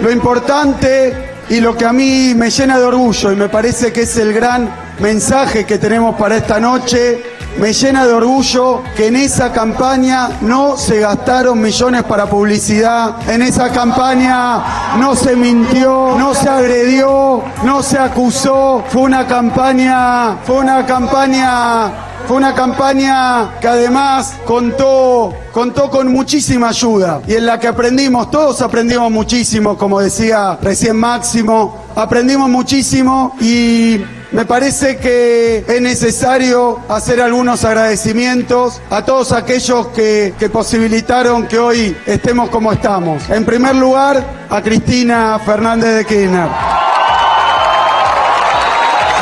lo 0.00 0.10
importante 0.10 1.32
y 1.48 1.58
lo 1.60 1.74
que 1.74 1.86
a 1.86 1.92
mí 1.92 2.34
me 2.36 2.50
llena 2.50 2.78
de 2.78 2.84
orgullo 2.84 3.32
y 3.32 3.36
me 3.36 3.48
parece 3.48 3.94
que 3.94 4.02
es 4.02 4.14
el 4.18 4.34
gran 4.34 4.70
mensaje 5.00 5.64
que 5.64 5.78
tenemos 5.78 6.16
para 6.16 6.36
esta 6.36 6.60
noche, 6.60 7.22
me 7.58 7.72
llena 7.72 8.06
de 8.06 8.12
orgullo 8.12 8.82
que 8.94 9.06
en 9.06 9.16
esa 9.16 9.52
campaña 9.54 10.28
no 10.42 10.76
se 10.76 11.00
gastaron 11.00 11.58
millones 11.60 12.02
para 12.02 12.26
publicidad, 12.26 13.16
en 13.30 13.40
esa 13.40 13.70
campaña 13.70 14.98
no 14.98 15.16
se 15.16 15.34
mintió, 15.34 16.14
no 16.18 16.34
se 16.34 16.50
agredió, 16.50 17.42
no 17.64 17.82
se 17.82 17.98
acusó, 17.98 18.84
fue 18.86 19.02
una 19.02 19.26
campaña, 19.26 20.36
fue 20.44 20.58
una 20.58 20.84
campaña 20.84 22.07
fue 22.28 22.36
una 22.36 22.54
campaña 22.54 23.58
que 23.58 23.66
además 23.66 24.34
contó, 24.44 25.34
contó 25.50 25.88
con 25.88 26.12
muchísima 26.12 26.68
ayuda 26.68 27.22
y 27.26 27.32
en 27.36 27.46
la 27.46 27.58
que 27.58 27.68
aprendimos, 27.68 28.30
todos 28.30 28.60
aprendimos 28.60 29.10
muchísimo, 29.10 29.78
como 29.78 29.98
decía 29.98 30.58
recién 30.60 30.98
Máximo, 30.98 31.86
aprendimos 31.96 32.50
muchísimo 32.50 33.34
y 33.40 34.04
me 34.30 34.44
parece 34.44 34.98
que 34.98 35.64
es 35.66 35.80
necesario 35.80 36.80
hacer 36.90 37.22
algunos 37.22 37.64
agradecimientos 37.64 38.82
a 38.90 39.06
todos 39.06 39.32
aquellos 39.32 39.86
que, 39.86 40.34
que, 40.38 40.50
posibilitaron 40.50 41.46
que 41.46 41.58
hoy 41.58 41.96
estemos 42.04 42.50
como 42.50 42.74
estamos. 42.74 43.30
En 43.30 43.46
primer 43.46 43.74
lugar, 43.74 44.22
a 44.50 44.60
Cristina 44.60 45.38
Fernández 45.38 45.96
de 45.96 46.04
Kirchner. 46.04 46.48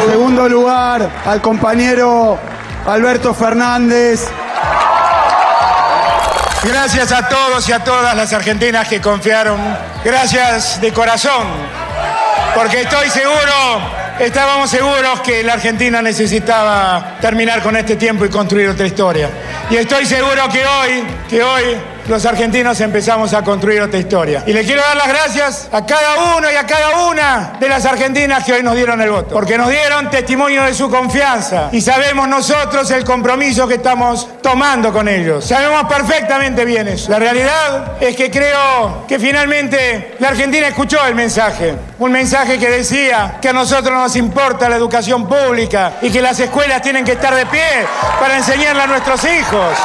En 0.03 0.11
segundo 0.11 0.49
lugar, 0.49 1.09
al 1.25 1.41
compañero 1.41 2.37
Alberto 2.87 3.35
Fernández. 3.35 4.29
Gracias 6.63 7.13
a 7.13 7.29
todos 7.29 7.69
y 7.69 7.73
a 7.73 7.83
todas 7.83 8.17
las 8.17 8.33
argentinas 8.33 8.89
que 8.89 9.01
confiaron. 9.01 9.59
Gracias 10.05 10.81
de 10.81 10.93
corazón, 10.93 11.47
porque 12.55 12.83
estoy 12.83 13.11
seguro, 13.11 13.91
estábamos 14.21 14.71
seguros 14.71 15.21
que 15.21 15.43
la 15.43 15.55
Argentina 15.55 16.01
necesitaba 16.01 17.17
terminar 17.21 17.61
con 17.63 17.77
este 17.77 17.97
tiempo 17.97 18.25
y 18.25 18.29
construir 18.29 18.69
otra 18.69 18.87
historia. 18.87 19.31
Y 19.69 19.77
estoy 19.77 20.07
seguro 20.07 20.49
que 20.49 20.65
hoy, 20.65 21.05
que 21.29 21.43
hoy 21.43 21.77
los 22.09 22.25
argentinos 22.25 22.81
empezamos 22.81 23.33
a 23.35 23.43
construir 23.43 23.81
otra 23.81 23.99
historia. 23.99 24.43
Y 24.47 24.53
le 24.53 24.65
quiero 24.65 24.83
dar 24.83 24.97
las 24.97 25.09
gracias 25.09 25.69
a 25.73 25.85
cada 25.85 26.37
uno 26.37 26.51
y 26.51 26.55
a 26.55 26.67
cada 26.67 27.07
una 27.09 27.57
de 27.59 27.69
las 27.69 27.85
argentinas 27.85 28.45
que 28.45 28.53
hoy 28.53 28.63
nos 28.63 28.77
dieron 28.77 29.01
el 29.01 29.11
voto, 29.11 29.35
porque 29.35 29.59
nos 29.59 29.71
dieron 29.71 30.11
testimonio 30.11 30.63
de 30.65 30.75
su 30.75 30.91
confianza 30.91 31.69
y 31.73 31.81
sabemos 31.81 32.29
nosotros 32.29 32.91
el 32.91 33.05
compromiso 33.05 33.67
que 33.67 33.75
estamos 33.75 34.29
tomando 34.43 34.93
con 34.93 35.09
ellos. 35.09 35.45
Sabemos 35.45 35.85
perfectamente 35.85 36.65
bien 36.65 36.89
eso. 36.89 37.11
La 37.11 37.19
realidad 37.19 37.93
es 38.01 38.17
que 38.17 38.31
creo 38.31 39.05
que 39.07 39.19
finalmente 39.19 40.17
la 40.19 40.29
Argentina 40.29 40.69
escuchó 40.69 41.05
el 41.07 41.15
mensaje, 41.15 41.75
un 41.99 42.13
mensaje 42.13 42.59
que 42.59 42.71
decía 42.71 43.39
que 43.41 43.49
a 43.49 43.53
nosotros 43.53 43.93
nos 43.97 44.17
importa 44.17 44.69
la 44.69 44.77
educación 44.77 45.27
pública 45.27 45.95
y 46.03 46.11
que 46.11 46.23
las 46.23 46.39
escuelas 46.41 46.83
tienen 46.83 47.05
que 47.05 47.13
estar 47.13 47.35
de 47.35 47.47
pie 47.47 47.87
para 48.21 48.37
enseñarle 48.37 48.83
a 48.83 48.87
nuestros 48.87 49.25
hijos 49.25 49.77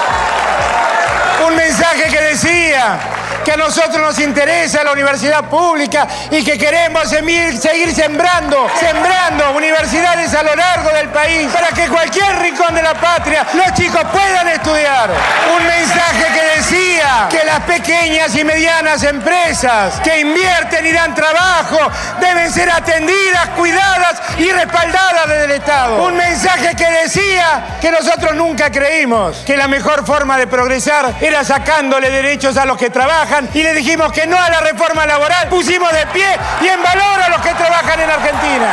un 1.48 1.56
mensaje 1.56 2.08
que 2.10 2.22
decía 2.22 3.00
que 3.44 3.52
a 3.52 3.58
nosotros 3.58 4.02
nos 4.02 4.20
interesa 4.20 4.84
la 4.84 4.92
universidad 4.92 5.46
pública 5.46 6.08
y 6.30 6.44
que 6.44 6.58
queremos 6.58 7.10
seguir 7.10 7.94
sembrando, 7.94 8.68
sembrando 8.80 9.52
universidades 9.52 10.34
a 10.34 10.44
lo 10.44 10.56
largo 10.56 10.90
del 10.92 11.10
país 11.10 11.50
para 11.52 11.70
que 11.70 11.88
cualquier 11.88 12.40
rincón 12.40 12.76
de 12.76 12.82
la 12.82 12.94
patria 12.94 13.46
los 13.54 13.74
chicos 13.74 14.02
puedan 14.12 14.48
estudiar. 14.50 15.10
Un 15.58 15.66
mensaje 15.66 16.26
que 16.34 16.60
decía 16.60 17.28
que 17.30 17.44
las 17.46 17.62
pequeñas 17.62 18.36
y 18.36 18.44
medianas 18.44 19.04
empresas 19.04 20.00
que 20.04 20.20
invierten 20.20 20.86
y 20.86 20.92
dan 20.92 21.16
trabajo 21.16 21.78
deben 22.20 22.52
ser 22.52 22.70
atendidas, 22.70 23.50
cuidadas 23.58 24.22
y 24.38 24.52
respaldadas 24.52 25.28
desde 25.28 25.46
el 25.46 25.52
Estado. 25.52 26.04
Un 26.04 26.18
mensaje 26.18 26.76
que 26.76 26.90
decía 27.04 27.78
que 27.82 27.92
nosotros 27.92 28.36
nunca 28.36 28.72
creímos 28.72 29.38
que 29.46 29.58
la 29.58 29.68
mejor 29.68 30.06
forma 30.06 30.38
de 30.38 30.48
progresar 30.48 31.16
era 31.22 31.44
sacándole 31.44 32.10
derechos 32.10 32.58
a 32.58 32.66
los 32.66 32.78
que 32.78 32.90
trabajan 32.90 33.21
y 33.54 33.64
le 33.64 33.74
dijimos 33.74 34.12
que 34.12 34.26
no 34.26 34.38
a 34.38 34.50
la 34.50 34.62
reforma 34.62 35.06
laboral, 35.06 35.48
pusimos 35.48 35.92
de 35.92 36.06
pie 36.08 36.26
y 36.62 36.68
en 36.68 36.82
valor 36.82 37.22
a 37.22 37.30
los 37.30 37.42
que 37.42 37.54
trabajan 37.54 38.00
en 38.00 38.10
Argentina 38.10 38.68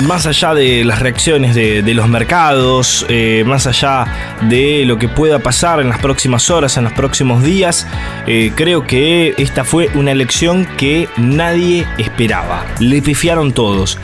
más 0.00 0.26
allá 0.26 0.52
de 0.52 0.84
las 0.84 1.00
reacciones 1.00 1.54
de, 1.54 1.82
los 1.94 2.06
mercados, 2.06 3.06
eh, 3.08 3.44
más 3.46 3.66
allá 3.66 4.04
de 4.42 4.84
lo 4.84 4.98
que 4.98 5.08
pueda 5.08 5.38
pasar 5.38 5.80
en 5.80 5.88
las 5.88 5.98
próximas 6.00 6.50
horas, 6.50 6.76
en 6.76 6.84
los 6.84 6.92
próximos 6.92 7.42
días, 7.42 7.86
eh, 8.26 8.52
creo 8.54 8.86
que 8.86 9.34
esta 9.38 9.64
fue 9.64 9.88
una 9.94 10.12
elección 10.12 10.66
que 10.76 11.08
nadie 11.16 11.86
esperaba. 11.96 12.66
Le 12.78 13.00
pifiaron 13.00 13.52
todos. 13.52 13.98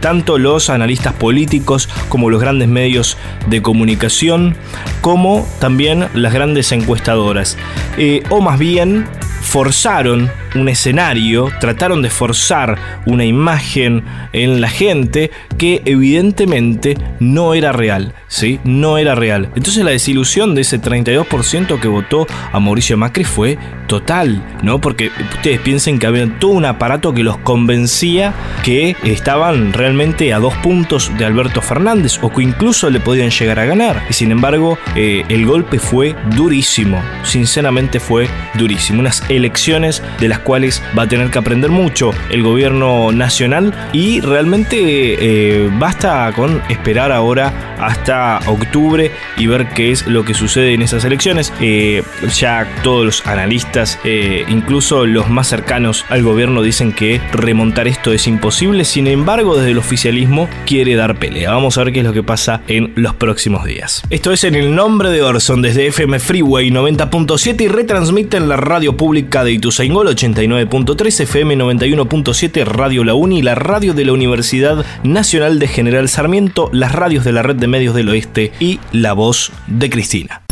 Tanto 0.00 0.38
los 0.38 0.70
analistas 0.70 1.14
políticos 1.14 1.88
como 2.08 2.30
los 2.30 2.40
grandes 2.40 2.68
medios 2.68 3.16
de 3.48 3.62
comunicación, 3.62 4.56
como 5.00 5.46
también 5.60 6.08
las 6.14 6.32
grandes 6.32 6.72
encuestadoras. 6.72 7.56
Eh, 7.96 8.22
o 8.30 8.40
más 8.40 8.58
bien 8.58 9.06
forzaron 9.40 10.30
un 10.54 10.68
escenario, 10.68 11.50
trataron 11.60 12.02
de 12.02 12.10
forzar 12.10 12.78
una 13.06 13.24
imagen 13.24 14.04
en 14.32 14.60
la 14.60 14.68
gente 14.68 15.30
que 15.58 15.82
evidentemente 15.84 16.96
no 17.18 17.54
era 17.54 17.72
real, 17.72 18.14
¿sí? 18.28 18.60
No 18.64 18.98
era 18.98 19.14
real. 19.14 19.50
Entonces 19.54 19.84
la 19.84 19.90
desilusión 19.90 20.54
de 20.54 20.62
ese 20.62 20.80
32% 20.80 21.80
que 21.80 21.88
votó 21.88 22.26
a 22.52 22.60
Mauricio 22.60 22.96
Macri 22.96 23.24
fue 23.24 23.58
total, 23.86 24.42
¿no? 24.62 24.80
Porque 24.80 25.10
ustedes 25.34 25.60
piensen 25.60 25.98
que 25.98 26.06
había 26.06 26.38
todo 26.38 26.52
un 26.52 26.64
aparato 26.64 27.12
que 27.12 27.22
los 27.22 27.38
convencía 27.38 28.34
que 28.62 28.96
estaban 29.04 29.72
realmente 29.72 30.32
a 30.32 30.38
dos 30.38 30.54
puntos 30.56 31.10
de 31.18 31.24
Alberto 31.24 31.60
Fernández 31.62 32.18
o 32.22 32.30
que 32.30 32.42
incluso 32.42 32.90
le 32.90 33.00
podían 33.00 33.30
llegar 33.30 33.58
a 33.58 33.64
ganar. 33.64 34.02
Y 34.08 34.12
sin 34.12 34.30
embargo, 34.30 34.78
eh, 34.94 35.24
el 35.28 35.46
golpe 35.46 35.78
fue 35.78 36.14
durísimo, 36.36 37.02
sinceramente 37.22 38.00
fue 38.00 38.28
durísimo. 38.54 39.00
Unas 39.00 39.22
elecciones 39.28 40.02
de 40.20 40.28
las 40.28 40.39
cuales 40.40 40.82
va 40.98 41.04
a 41.04 41.08
tener 41.08 41.30
que 41.30 41.38
aprender 41.38 41.70
mucho 41.70 42.12
el 42.30 42.42
gobierno 42.42 43.12
nacional 43.12 43.72
y 43.92 44.20
realmente 44.20 44.76
eh, 44.78 45.70
basta 45.78 46.32
con 46.34 46.62
esperar 46.68 47.12
ahora 47.12 47.76
hasta 47.80 48.40
octubre 48.46 49.10
y 49.36 49.46
ver 49.46 49.68
qué 49.68 49.90
es 49.90 50.06
lo 50.06 50.24
que 50.24 50.34
sucede 50.34 50.74
en 50.74 50.82
esas 50.82 51.04
elecciones. 51.04 51.52
Eh, 51.60 52.02
ya 52.34 52.68
todos 52.82 53.04
los 53.04 53.26
analistas, 53.26 53.98
eh, 54.04 54.44
incluso 54.48 55.06
los 55.06 55.28
más 55.28 55.48
cercanos 55.48 56.04
al 56.08 56.22
gobierno, 56.22 56.62
dicen 56.62 56.92
que 56.92 57.20
remontar 57.32 57.88
esto 57.88 58.12
es 58.12 58.26
imposible. 58.26 58.84
Sin 58.84 59.06
embargo, 59.06 59.56
desde 59.56 59.70
el 59.70 59.78
oficialismo 59.78 60.48
quiere 60.66 60.94
dar 60.94 61.18
pelea. 61.18 61.50
Vamos 61.50 61.78
a 61.78 61.84
ver 61.84 61.92
qué 61.92 62.00
es 62.00 62.06
lo 62.06 62.12
que 62.12 62.22
pasa 62.22 62.62
en 62.68 62.92
los 62.96 63.14
próximos 63.14 63.64
días. 63.64 64.02
Esto 64.10 64.32
es 64.32 64.44
en 64.44 64.54
el 64.54 64.74
nombre 64.74 65.10
de 65.10 65.22
Orson 65.22 65.62
desde 65.62 65.86
FM 65.86 66.18
Freeway 66.18 66.70
90.7 66.70 67.62
y 67.62 67.68
retransmite 67.68 68.36
en 68.36 68.48
la 68.48 68.56
radio 68.56 68.96
pública 68.96 69.44
de 69.44 69.52
Ituzaingol 69.52 70.08
89.3, 70.34 71.20
FM 71.22 71.56
91.7, 71.56 72.64
Radio 72.64 73.04
La 73.04 73.14
Uni, 73.14 73.42
la 73.42 73.54
radio 73.54 73.94
de 73.94 74.04
la 74.04 74.12
Universidad 74.12 74.84
Nacional 75.02 75.58
de 75.58 75.68
General 75.68 76.08
Sarmiento, 76.08 76.70
las 76.72 76.92
radios 76.92 77.24
de 77.24 77.32
la 77.32 77.42
red 77.42 77.56
de 77.56 77.66
medios 77.66 77.94
del 77.94 78.08
oeste 78.08 78.52
y 78.60 78.80
la 78.92 79.12
voz 79.12 79.52
de 79.66 79.90
Cristina. 79.90 80.42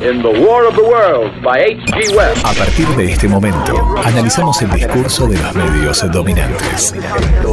In 0.00 0.22
The 0.22 0.28
War 0.28 0.66
of 0.66 0.74
the 0.74 0.82
Worlds 0.82 1.40
by 1.42 1.58
H.G. 1.58 2.16
Wells. 2.16 2.44
A 2.44 2.52
partir 2.52 2.86
de 2.96 3.12
este 3.12 3.28
momento, 3.28 3.94
analizamos 4.04 4.60
el 4.62 4.70
discurso 4.70 5.26
de 5.28 5.38
los 5.38 5.54
medios 5.54 6.12
dominantes. 6.12 6.94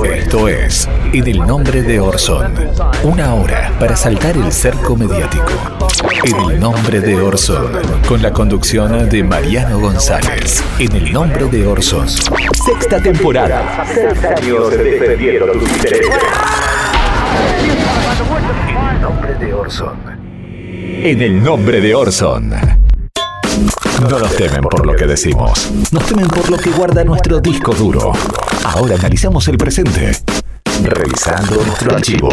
Esto 0.04 0.48
es 0.48 0.90
En 1.14 1.28
el 1.28 1.38
nombre 1.40 1.84
de 1.84 2.00
Orson. 2.00 2.54
Una 3.04 3.36
hora 3.36 3.72
para 3.80 3.96
saltar 3.96 4.36
el 4.38 4.52
cerco 4.52 4.96
mediático. 4.96 5.52
En 6.24 6.52
el 6.52 6.60
nombre 6.60 7.00
de 7.00 7.22
Orson. 7.22 7.72
Con 8.08 8.22
la 8.22 8.34
conducción 8.34 9.08
de 9.10 9.24
Mariano 9.24 9.80
González. 9.80 10.64
En 10.80 10.96
el 10.96 11.14
nombre 11.14 11.46
de 11.46 11.68
Orson. 11.68 12.08
Sexta 12.10 13.02
temporada. 13.02 13.86
Seis 13.86 14.24
años 14.24 14.72
defendiendo 14.72 15.52
tus 15.52 15.70
intereses. 15.70 16.16
En 18.68 18.96
el 18.96 19.02
nombre 19.02 19.36
de 19.36 19.54
Orson. 19.54 20.21
En 21.04 21.20
el 21.20 21.42
nombre 21.42 21.82
de 21.82 21.96
Orson. 21.96 22.52
No 24.02 24.20
nos 24.20 24.36
temen 24.36 24.62
por 24.62 24.86
lo 24.86 24.96
que 24.96 25.08
decimos, 25.08 25.72
nos 25.92 26.06
temen 26.06 26.28
por 26.28 26.48
lo 26.48 26.58
que 26.58 26.70
guarda 26.70 27.04
nuestro 27.04 27.40
disco 27.40 27.74
duro. 27.74 28.12
Ahora 28.64 28.98
analizamos 28.98 29.48
el 29.48 29.58
presente, 29.58 30.12
revisando 30.84 31.56
nuestro 31.66 31.96
archivo. 31.96 32.30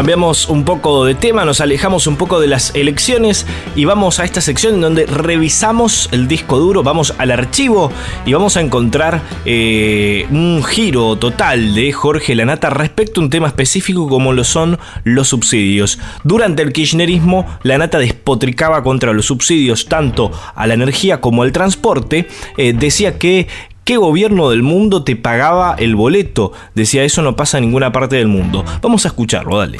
Cambiamos 0.00 0.48
un 0.48 0.64
poco 0.64 1.04
de 1.04 1.14
tema, 1.14 1.44
nos 1.44 1.60
alejamos 1.60 2.06
un 2.06 2.16
poco 2.16 2.40
de 2.40 2.46
las 2.46 2.74
elecciones 2.74 3.44
y 3.76 3.84
vamos 3.84 4.18
a 4.18 4.24
esta 4.24 4.40
sección 4.40 4.76
en 4.76 4.80
donde 4.80 5.04
revisamos 5.04 6.08
el 6.10 6.26
disco 6.26 6.58
duro, 6.58 6.82
vamos 6.82 7.12
al 7.18 7.30
archivo 7.30 7.92
y 8.24 8.32
vamos 8.32 8.56
a 8.56 8.62
encontrar 8.62 9.20
eh, 9.44 10.26
un 10.30 10.64
giro 10.64 11.16
total 11.16 11.74
de 11.74 11.92
Jorge 11.92 12.34
Lanata 12.34 12.70
respecto 12.70 13.20
a 13.20 13.24
un 13.24 13.28
tema 13.28 13.48
específico 13.48 14.08
como 14.08 14.32
lo 14.32 14.42
son 14.42 14.78
los 15.04 15.28
subsidios. 15.28 15.98
Durante 16.24 16.62
el 16.62 16.72
kirchnerismo, 16.72 17.44
Lanata 17.62 17.98
despotricaba 17.98 18.82
contra 18.82 19.12
los 19.12 19.26
subsidios 19.26 19.84
tanto 19.84 20.30
a 20.54 20.66
la 20.66 20.72
energía 20.72 21.20
como 21.20 21.42
al 21.42 21.52
transporte. 21.52 22.26
Eh, 22.56 22.72
decía 22.72 23.18
que 23.18 23.48
¿Qué 23.90 23.96
gobierno 23.96 24.50
del 24.50 24.62
mundo 24.62 25.02
te 25.02 25.16
pagaba 25.16 25.74
el 25.76 25.96
boleto? 25.96 26.52
Decía, 26.76 27.02
eso 27.02 27.22
no 27.22 27.34
pasa 27.34 27.58
en 27.58 27.64
ninguna 27.64 27.90
parte 27.90 28.14
del 28.14 28.28
mundo. 28.28 28.64
Vamos 28.80 29.04
a 29.04 29.08
escucharlo, 29.08 29.58
dale. 29.58 29.78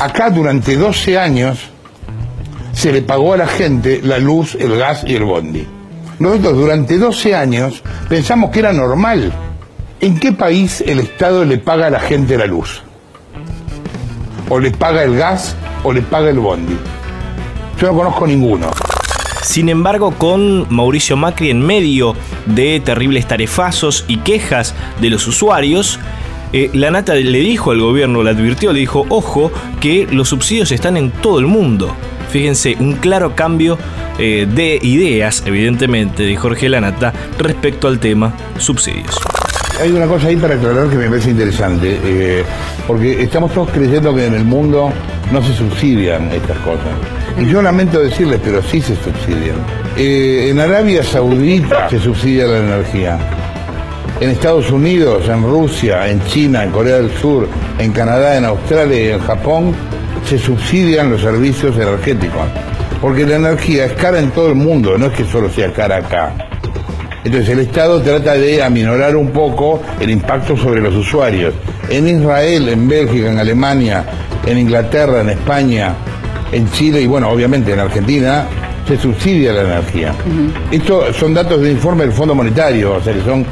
Acá 0.00 0.28
durante 0.28 0.76
12 0.76 1.16
años 1.16 1.58
se 2.74 2.92
le 2.92 3.00
pagó 3.00 3.32
a 3.32 3.38
la 3.38 3.46
gente 3.46 4.02
la 4.04 4.18
luz, 4.18 4.54
el 4.56 4.76
gas 4.76 5.04
y 5.06 5.14
el 5.14 5.24
bondi. 5.24 5.66
Nosotros 6.18 6.58
durante 6.58 6.98
12 6.98 7.34
años 7.34 7.82
pensamos 8.06 8.50
que 8.50 8.58
era 8.58 8.74
normal. 8.74 9.32
¿En 10.02 10.20
qué 10.20 10.32
país 10.32 10.84
el 10.86 11.00
Estado 11.00 11.46
le 11.46 11.56
paga 11.56 11.86
a 11.86 11.90
la 11.90 12.00
gente 12.00 12.36
la 12.36 12.44
luz? 12.44 12.82
¿O 14.50 14.60
le 14.60 14.72
paga 14.72 15.04
el 15.04 15.16
gas 15.16 15.56
o 15.84 15.92
le 15.94 16.02
paga 16.02 16.28
el 16.28 16.38
bondi? 16.38 16.76
Yo 17.80 17.86
no 17.92 17.96
conozco 17.96 18.26
ninguno. 18.26 18.68
Sin 19.42 19.68
embargo, 19.68 20.12
con 20.12 20.66
Mauricio 20.70 21.16
Macri 21.16 21.50
en 21.50 21.60
medio 21.60 22.14
de 22.46 22.80
terribles 22.80 23.26
tarefazos 23.26 24.04
y 24.06 24.18
quejas 24.18 24.74
de 25.00 25.10
los 25.10 25.26
usuarios, 25.26 25.98
eh, 26.52 26.70
la 26.74 26.90
Nata 26.90 27.14
le 27.14 27.38
dijo 27.40 27.72
al 27.72 27.80
gobierno, 27.80 28.22
le 28.22 28.30
advirtió, 28.30 28.72
le 28.72 28.80
dijo, 28.80 29.04
ojo, 29.08 29.50
que 29.80 30.06
los 30.10 30.28
subsidios 30.28 30.70
están 30.70 30.96
en 30.96 31.10
todo 31.10 31.40
el 31.40 31.46
mundo. 31.46 31.94
Fíjense, 32.30 32.76
un 32.78 32.94
claro 32.94 33.34
cambio 33.34 33.78
eh, 34.18 34.46
de 34.48 34.78
ideas, 34.80 35.42
evidentemente, 35.44 36.22
de 36.22 36.36
Jorge 36.36 36.68
Lanata 36.68 37.12
respecto 37.38 37.88
al 37.88 37.98
tema 37.98 38.32
subsidios. 38.58 39.18
Hay 39.80 39.90
una 39.90 40.06
cosa 40.06 40.28
ahí 40.28 40.36
para 40.36 40.54
aclarar 40.54 40.88
que 40.88 40.96
me 40.96 41.08
parece 41.08 41.30
interesante, 41.30 41.98
eh, 42.04 42.44
porque 42.86 43.22
estamos 43.22 43.52
todos 43.52 43.70
creyendo 43.70 44.14
que 44.14 44.26
en 44.26 44.34
el 44.34 44.44
mundo 44.44 44.92
no 45.32 45.42
se 45.42 45.52
subsidian 45.54 46.30
estas 46.30 46.58
cosas. 46.58 47.21
Y 47.38 47.46
yo 47.46 47.62
lamento 47.62 48.00
decirles, 48.00 48.40
pero 48.44 48.62
sí 48.62 48.80
se 48.80 48.94
subsidian. 48.96 49.56
Eh, 49.96 50.48
en 50.50 50.60
Arabia 50.60 51.02
Saudita 51.02 51.88
se 51.88 51.98
subsidia 51.98 52.46
la 52.46 52.58
energía. 52.58 53.18
En 54.20 54.30
Estados 54.30 54.70
Unidos, 54.70 55.28
en 55.28 55.42
Rusia, 55.42 56.08
en 56.08 56.24
China, 56.26 56.62
en 56.62 56.70
Corea 56.70 56.96
del 56.96 57.10
Sur, 57.18 57.48
en 57.78 57.92
Canadá, 57.92 58.36
en 58.36 58.44
Australia 58.44 59.02
y 59.02 59.08
en 59.08 59.20
Japón 59.20 59.74
se 60.24 60.38
subsidian 60.38 61.10
los 61.10 61.22
servicios 61.22 61.76
energéticos. 61.76 62.42
Porque 63.00 63.26
la 63.26 63.36
energía 63.36 63.86
es 63.86 63.92
cara 63.94 64.20
en 64.20 64.30
todo 64.30 64.48
el 64.48 64.54
mundo, 64.54 64.96
no 64.96 65.06
es 65.06 65.12
que 65.12 65.24
solo 65.24 65.50
sea 65.50 65.72
cara 65.72 65.96
acá. 65.96 66.32
Entonces 67.24 67.48
el 67.50 67.60
Estado 67.60 68.00
trata 68.00 68.34
de 68.34 68.62
aminorar 68.62 69.16
un 69.16 69.30
poco 69.30 69.80
el 70.00 70.10
impacto 70.10 70.56
sobre 70.56 70.80
los 70.80 70.94
usuarios. 70.94 71.54
En 71.88 72.06
Israel, 72.06 72.68
en 72.68 72.88
Bélgica, 72.88 73.30
en 73.30 73.38
Alemania, 73.38 74.04
en 74.46 74.58
Inglaterra, 74.58 75.20
en 75.20 75.30
España, 75.30 75.94
en 76.52 76.70
Chile 76.72 77.00
y 77.00 77.06
bueno, 77.06 77.30
obviamente 77.30 77.72
en 77.72 77.80
Argentina 77.80 78.46
se 78.86 78.96
subsidia 78.96 79.52
la 79.52 79.62
energía. 79.62 80.14
Estos 80.70 81.16
son 81.16 81.34
datos 81.34 81.60
de 81.60 81.70
informe 81.70 82.04
del 82.04 82.12
Fondo 82.12 82.34
Monetario, 82.34 82.94
o 82.94 83.00
sea 83.00 83.12
que 83.12 83.22
son 83.22 83.44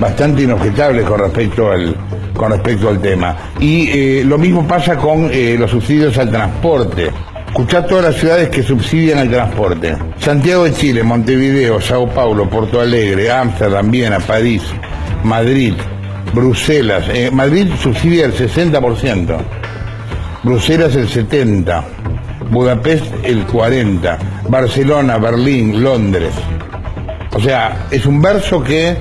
bastante 0.00 0.42
inobjetables 0.42 1.04
con 1.04 1.20
respecto 1.20 1.70
al, 1.70 1.96
con 2.34 2.50
respecto 2.50 2.88
al 2.88 3.00
tema. 3.00 3.36
Y 3.60 3.88
eh, 3.90 4.24
lo 4.24 4.38
mismo 4.38 4.66
pasa 4.66 4.96
con 4.96 5.30
eh, 5.32 5.56
los 5.58 5.70
subsidios 5.70 6.16
al 6.18 6.30
transporte. 6.30 7.10
Escuchar 7.46 7.86
todas 7.86 8.04
las 8.04 8.16
ciudades 8.16 8.50
que 8.50 8.62
subsidian 8.62 9.18
el 9.20 9.30
transporte. 9.30 9.96
Santiago 10.18 10.64
de 10.64 10.72
Chile, 10.74 11.02
Montevideo, 11.02 11.80
Sao 11.80 12.06
Paulo, 12.08 12.48
Porto 12.48 12.80
Alegre, 12.80 13.30
Ámsterdam, 13.30 13.90
Viena, 13.90 14.18
París, 14.18 14.62
Madrid, 15.24 15.74
Bruselas. 16.34 17.06
Eh, 17.12 17.30
Madrid 17.32 17.68
subsidia 17.80 18.26
el 18.26 18.34
60%, 18.34 19.38
Bruselas 20.42 20.94
el 20.96 21.08
70%, 21.08 21.82
Budapest 22.50 23.04
el 23.22 23.46
40%, 23.46 24.18
Barcelona, 24.48 25.18
Berlín, 25.18 25.82
Londres. 25.82 26.32
O 27.32 27.40
sea, 27.40 27.86
es 27.90 28.06
un 28.06 28.22
verso 28.22 28.62
que 28.62 28.96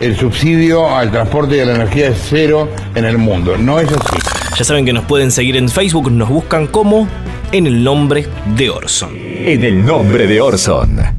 el 0.00 0.16
subsidio 0.16 0.94
al 0.94 1.10
transporte 1.10 1.56
y 1.56 1.60
a 1.60 1.64
la 1.64 1.74
energía 1.74 2.08
es 2.08 2.18
cero 2.28 2.68
en 2.94 3.04
el 3.04 3.18
mundo. 3.18 3.56
No 3.56 3.80
es 3.80 3.88
así. 3.88 4.18
Ya 4.56 4.64
saben 4.64 4.84
que 4.84 4.92
nos 4.92 5.04
pueden 5.04 5.30
seguir 5.30 5.56
en 5.56 5.68
Facebook, 5.68 6.10
nos 6.10 6.28
buscan 6.28 6.66
como 6.66 7.08
en 7.52 7.66
el 7.66 7.82
nombre 7.82 8.26
de 8.56 8.70
Orson. 8.70 9.10
En 9.16 9.64
el 9.64 9.84
nombre 9.84 10.26
de 10.26 10.40
Orson. 10.40 11.13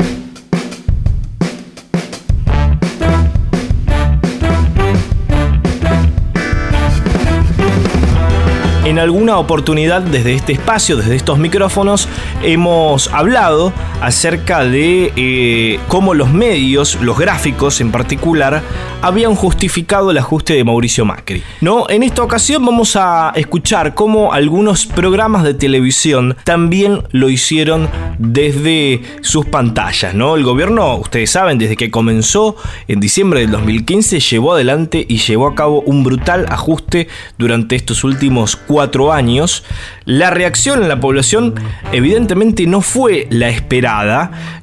En 8.86 9.00
alguna 9.00 9.40
oportunidad 9.40 10.04
desde 10.04 10.36
este 10.36 10.54
espacio, 10.54 10.96
desde 10.96 11.16
estos 11.16 11.40
micrófonos, 11.40 12.08
hemos 12.44 13.08
hablado 13.12 13.74
acerca 14.06 14.64
de 14.64 15.12
eh, 15.16 15.80
cómo 15.88 16.14
los 16.14 16.32
medios, 16.32 17.02
los 17.02 17.18
gráficos 17.18 17.82
en 17.82 17.92
particular, 17.92 18.62
habían 19.02 19.34
justificado 19.34 20.12
el 20.12 20.18
ajuste 20.20 20.54
de 20.54 20.64
Mauricio 20.64 21.06
Macri. 21.06 21.42
¿no? 21.62 21.90
En 21.90 22.04
esta 22.04 22.22
ocasión 22.22 22.64
vamos 22.64 22.96
a 22.96 23.34
escuchar 23.36 23.96
cómo 23.96 24.32
algunos 24.32 24.86
programas 24.86 25.44
de 25.44 25.56
televisión 25.56 26.38
también 26.44 27.02
lo 27.10 27.30
hicieron 27.30 27.90
desde 28.20 29.02
sus 29.22 29.48
pantallas. 29.48 30.14
¿no? 30.14 30.36
El 30.36 30.44
gobierno, 30.44 30.98
ustedes 30.98 31.32
saben, 31.32 31.58
desde 31.58 31.76
que 31.76 31.90
comenzó 31.90 32.58
en 32.88 33.00
diciembre 33.00 33.40
del 33.40 33.50
2015, 33.52 34.20
llevó 34.20 34.54
adelante 34.54 35.04
y 35.08 35.18
llevó 35.18 35.48
a 35.48 35.56
cabo 35.56 35.82
un 35.82 36.04
brutal 36.04 36.46
ajuste 36.50 37.08
durante 37.40 37.76
estos 37.76 38.04
últimos 38.04 38.56
cuatro 38.56 39.12
años. 39.12 39.64
La 40.06 40.30
reacción 40.30 40.84
en 40.84 40.90
la 40.90 41.00
población 41.00 41.56
evidentemente 41.92 42.68
no 42.68 42.82
fue 42.82 43.26
la 43.32 43.50
esperada. 43.50 43.95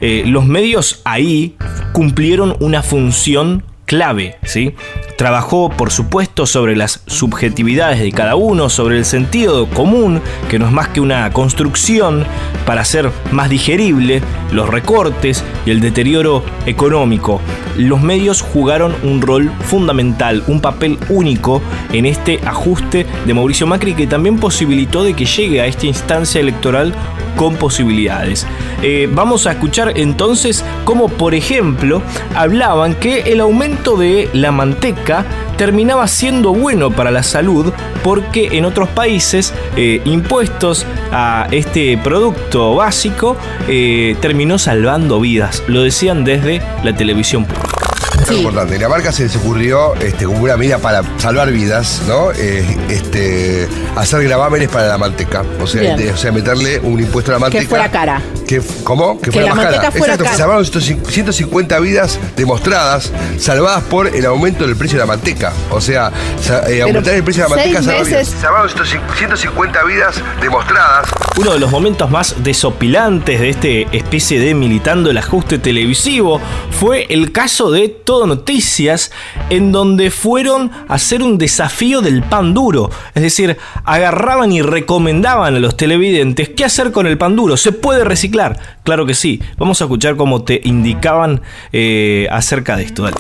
Eh, 0.01 0.25
los 0.27 0.47
medios 0.47 1.01
ahí 1.05 1.57
cumplieron 1.93 2.57
una 2.61 2.83
función 2.83 3.65
clave, 3.87 4.37
¿sí? 4.45 4.75
Trabajó, 5.19 5.69
por 5.69 5.91
supuesto, 5.91 6.32
sobre 6.35 6.77
las 6.77 7.03
subjetividades 7.07 8.01
de 8.01 8.11
cada 8.11 8.37
uno, 8.37 8.69
sobre 8.69 8.97
el 8.97 9.05
sentido 9.05 9.69
común, 9.69 10.21
que 10.49 10.59
no 10.59 10.67
es 10.67 10.73
más 10.73 10.89
que 10.89 11.01
una 11.01 11.31
construcción 11.31 12.25
para 12.65 12.81
hacer 12.81 13.11
más 13.31 13.51
digerible 13.51 14.23
los 14.51 14.69
recortes 14.69 15.45
y 15.67 15.71
el 15.71 15.81
deterioro 15.81 16.43
económico. 16.67 17.41
Los 17.77 18.03
medios 18.03 18.41
jugaron 18.41 18.95
un 19.03 19.21
rol 19.21 19.53
fundamental, 19.61 20.43
un 20.47 20.61
papel 20.61 20.99
único 21.11 21.63
en 21.93 22.07
este 22.07 22.41
ajuste 22.45 23.07
de 23.27 23.35
Mauricio 23.35 23.67
Macri 23.67 23.95
que 23.95 24.07
también 24.07 24.39
posibilitó 24.39 25.05
de 25.05 25.15
que 25.15 25.27
llegue 25.27 25.61
a 25.61 25.67
esta 25.67 25.87
instancia 25.87 26.41
electoral 26.41 26.95
con 27.37 27.57
posibilidades. 27.57 28.47
Eh, 28.83 29.09
vamos 29.13 29.47
a 29.47 29.53
escuchar 29.53 29.93
entonces 29.97 30.65
cómo, 30.85 31.09
por 31.09 31.35
ejemplo, 31.35 32.03
hablaban 32.35 32.95
que 32.95 33.21
el 33.33 33.41
aumento 33.41 33.97
de 33.97 34.29
la 34.33 34.51
manteca 34.51 35.25
terminaba 35.63 36.09
siendo 36.09 36.53
bueno 36.53 36.91
para 36.91 37.13
la 37.13 37.23
salud 37.23 37.73
porque 38.03 38.49
en 38.51 38.65
otros 38.65 38.89
países 38.89 39.55
eh, 39.77 40.03
impuestos 40.05 40.85
a 41.13 41.47
este 41.53 41.97
producto 41.99 42.75
básico 42.75 43.37
eh, 43.69 44.17
terminó 44.21 44.59
salvando 44.59 45.21
vidas. 45.21 45.63
Lo 45.69 45.83
decían 45.83 46.25
desde 46.25 46.63
la 46.83 46.97
televisión 46.97 47.45
pública. 47.45 47.92
Algo 48.29 48.35
importante. 48.41 48.79
La 48.79 48.89
marca 48.89 49.13
se 49.13 49.25
les 49.25 49.37
ocurrió 49.37 49.95
este, 49.97 50.25
como 50.25 50.41
una 50.43 50.57
medida 50.57 50.79
para 50.79 51.03
salvar 51.19 51.51
vidas, 51.51 52.03
¿no? 52.09 52.31
Eh, 52.33 52.65
este, 52.89 53.69
hacer 53.97 54.23
gravámenes 54.25 54.69
para 54.69 54.89
la 54.89 54.99
manteca. 54.99 55.43
O 55.61 55.67
sea, 55.67 55.97
de- 55.97 56.13
o 56.13 56.17
sea, 56.17 56.33
meterle 56.33 56.79
un 56.81 57.01
impuesto 57.01 57.31
a 57.33 57.35
la 57.35 57.39
manteca. 57.41 57.63
Que 57.63 57.69
fuera 57.69 57.91
cara. 57.91 58.23
Que, 58.47 58.61
¿Cómo? 58.85 59.21
Que 59.21 59.33
fuera 59.33 59.49
la 59.49 59.55
más 59.55 59.65
manteca 59.65 59.83
cara. 59.83 59.93
fuera 59.99 60.15
Exacto, 60.15 60.25
cara. 60.25 60.37
se 60.37 60.43
salvaron 60.43 61.05
150 61.11 61.79
vidas 61.81 62.19
demostradas, 62.37 63.11
salvadas 63.39 63.83
por 63.85 64.07
el 64.09 64.25
aumento 64.27 64.67
del 64.67 64.77
precio 64.77 64.99
de 64.99 65.03
la 65.05 65.07
manteca. 65.07 65.53
O 65.71 65.81
sea, 65.81 66.11
sa- 66.41 66.69
eh, 66.71 66.83
aumentar 66.83 67.15
el 67.15 67.23
precio 67.25 67.45
de 67.45 67.51
la 67.51 67.57
manteca 67.57 67.83
salva 67.83 67.99
meses- 68.05 68.29
vidas. 68.29 68.41
Salvaron 68.41 68.71
150 69.17 69.85
vidas 69.85 70.17
demostradas. 70.41 71.09
Uno 71.39 71.53
de 71.53 71.59
los 71.59 71.71
momentos 71.71 72.11
más 72.11 72.37
desopilantes 72.43 73.41
de 73.41 73.49
este 73.51 73.87
especie 73.97 74.39
de 74.41 74.55
militando 74.55 75.11
el 75.11 75.19
ajuste 75.19 75.59
televisivo 75.59 76.41
fue 76.71 77.07
el 77.09 77.33
caso 77.33 77.71
de 77.71 77.89
Todo 78.13 78.27
Noticias, 78.27 79.11
en 79.49 79.73
donde 79.73 80.11
fueron 80.11 80.71
a 80.87 80.97
hacer 80.97 81.23
un 81.23 81.39
desafío 81.39 82.03
del 82.03 82.23
pan 82.23 82.53
duro. 82.53 82.91
Es 83.15 83.23
decir, 83.23 83.57
agarraban 83.87 84.53
y 84.53 84.61
recomendaban 84.61 85.55
a 85.55 85.59
los 85.59 85.79
televidentes 85.79 86.51
qué 86.51 86.67
hacer 86.67 86.93
con 86.93 87.07
el 87.07 87.17
pan 87.17 87.37
duro. 87.37 87.57
¿Se 87.57 87.73
puede 87.73 88.05
reciclar? 88.05 88.59
Claro 88.83 89.07
que 89.07 89.15
sí. 89.15 89.41
Vamos 89.57 89.81
a 89.81 89.85
escuchar 89.85 90.17
cómo 90.17 90.45
te 90.45 90.61
indicaban 90.63 91.41
eh, 91.73 92.29
acerca 92.31 92.77
de 92.77 92.83
esto. 92.83 93.05
Dale. 93.05 93.17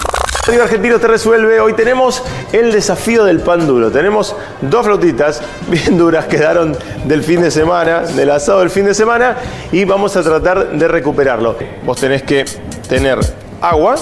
Radio 0.47 0.65
Argentino 0.65 0.99
te 0.99 1.07
resuelve. 1.07 1.59
Hoy 1.59 1.73
tenemos 1.73 2.23
el 2.53 2.71
desafío 2.71 3.25
del 3.25 3.41
pan 3.41 3.67
duro. 3.67 3.91
Tenemos 3.91 4.37
dos 4.61 4.85
flautitas 4.85 5.41
bien 5.69 5.97
duras, 5.97 6.27
quedaron 6.27 6.77
del 7.07 7.23
fin 7.23 7.41
de 7.41 7.51
semana, 7.51 8.01
del 8.01 8.31
asado 8.31 8.61
del 8.61 8.69
fin 8.69 8.85
de 8.85 8.93
semana, 8.93 9.39
y 9.73 9.87
vamos 9.87 10.19
a 10.19 10.23
tratar 10.23 10.73
de 10.73 10.87
recuperarlo. 10.87 11.57
Vos 11.83 11.99
tenés 11.99 12.25
que 12.25 12.45
tener 12.91 13.21
agua, 13.63 13.95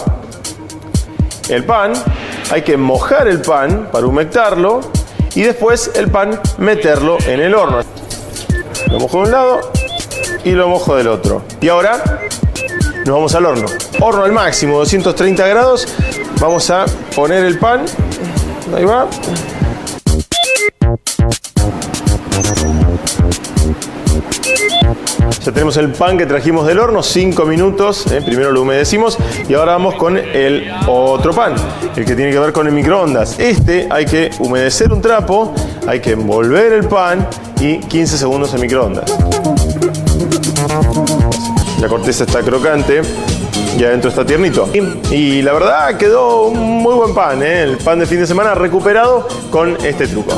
el 1.49 1.65
pan, 1.65 1.93
hay 2.51 2.63
que 2.63 2.77
mojar 2.77 3.29
el 3.29 3.41
pan 3.41 3.89
para 3.93 4.07
humectarlo 4.07 4.81
y 5.35 5.43
después 5.43 5.93
el 5.95 6.11
pan 6.11 6.41
meterlo 6.59 7.19
en 7.27 7.41
el 7.41 7.55
horno. 7.55 7.81
Lo 8.89 8.99
mojo 8.99 9.19
de 9.19 9.23
un 9.25 9.31
lado 9.31 9.73
y 10.45 10.51
lo 10.53 10.69
mojo 10.69 10.97
del 10.97 11.09
otro. 11.09 11.43
Y 11.61 11.69
ahora 11.69 12.03
nos 13.05 13.15
vamos 13.15 13.35
al 13.35 13.47
horno. 13.47 13.67
Horno 14.01 14.25
al 14.25 14.33
máximo, 14.33 14.79
230 14.79 15.47
grados. 15.49 15.87
Vamos 16.41 16.71
a 16.71 16.87
poner 17.15 17.45
el 17.45 17.59
pan. 17.59 17.85
Ahí 18.75 18.85
va. 18.85 19.09
Ya 25.45 25.53
tenemos 25.53 25.77
el 25.77 25.91
pan 25.91 26.19
que 26.19 26.27
trajimos 26.27 26.67
del 26.67 26.79
horno, 26.79 27.03
5 27.03 27.45
minutos. 27.47 28.07
eh, 28.13 28.21
Primero 28.25 28.51
lo 28.53 28.63
humedecimos 28.63 29.17
y 29.49 29.55
ahora 29.55 29.73
vamos 29.73 29.95
con 29.95 30.17
el 30.19 30.71
otro 30.87 31.33
pan, 31.33 31.55
el 31.97 32.05
que 32.05 32.15
tiene 32.15 32.31
que 32.31 32.39
ver 32.39 32.53
con 32.53 32.67
el 32.67 32.73
microondas. 32.73 33.39
Este 33.39 33.89
hay 33.91 34.05
que 34.05 34.31
humedecer 34.39 34.93
un 34.93 35.01
trapo, 35.01 35.55
hay 35.87 36.01
que 36.01 36.13
envolver 36.13 36.73
el 36.73 36.87
pan 36.87 37.27
y 37.61 37.79
15 37.79 38.19
segundos 38.19 38.53
en 38.55 38.61
microondas. 38.61 39.11
La 41.81 41.89
corteza 41.89 42.25
está 42.25 42.41
crocante 42.43 43.01
y 43.79 43.85
adentro 43.85 44.11
está 44.11 44.25
tiernito. 44.25 44.69
Y, 45.11 45.41
la 45.43 45.53
verdad 45.55 45.97
quedó 45.97 46.49
un 46.49 46.83
muy 46.83 46.95
buen 46.95 47.15
pan, 47.15 47.43
¿eh? 47.43 47.63
el 47.63 47.79
pan 47.79 47.99
de 47.99 48.07
fin 48.07 48.21
de 48.21 48.27
semana 48.27 48.55
recuperado 48.55 49.27
con 49.51 49.77
este 49.85 50.07
truco. 50.07 50.35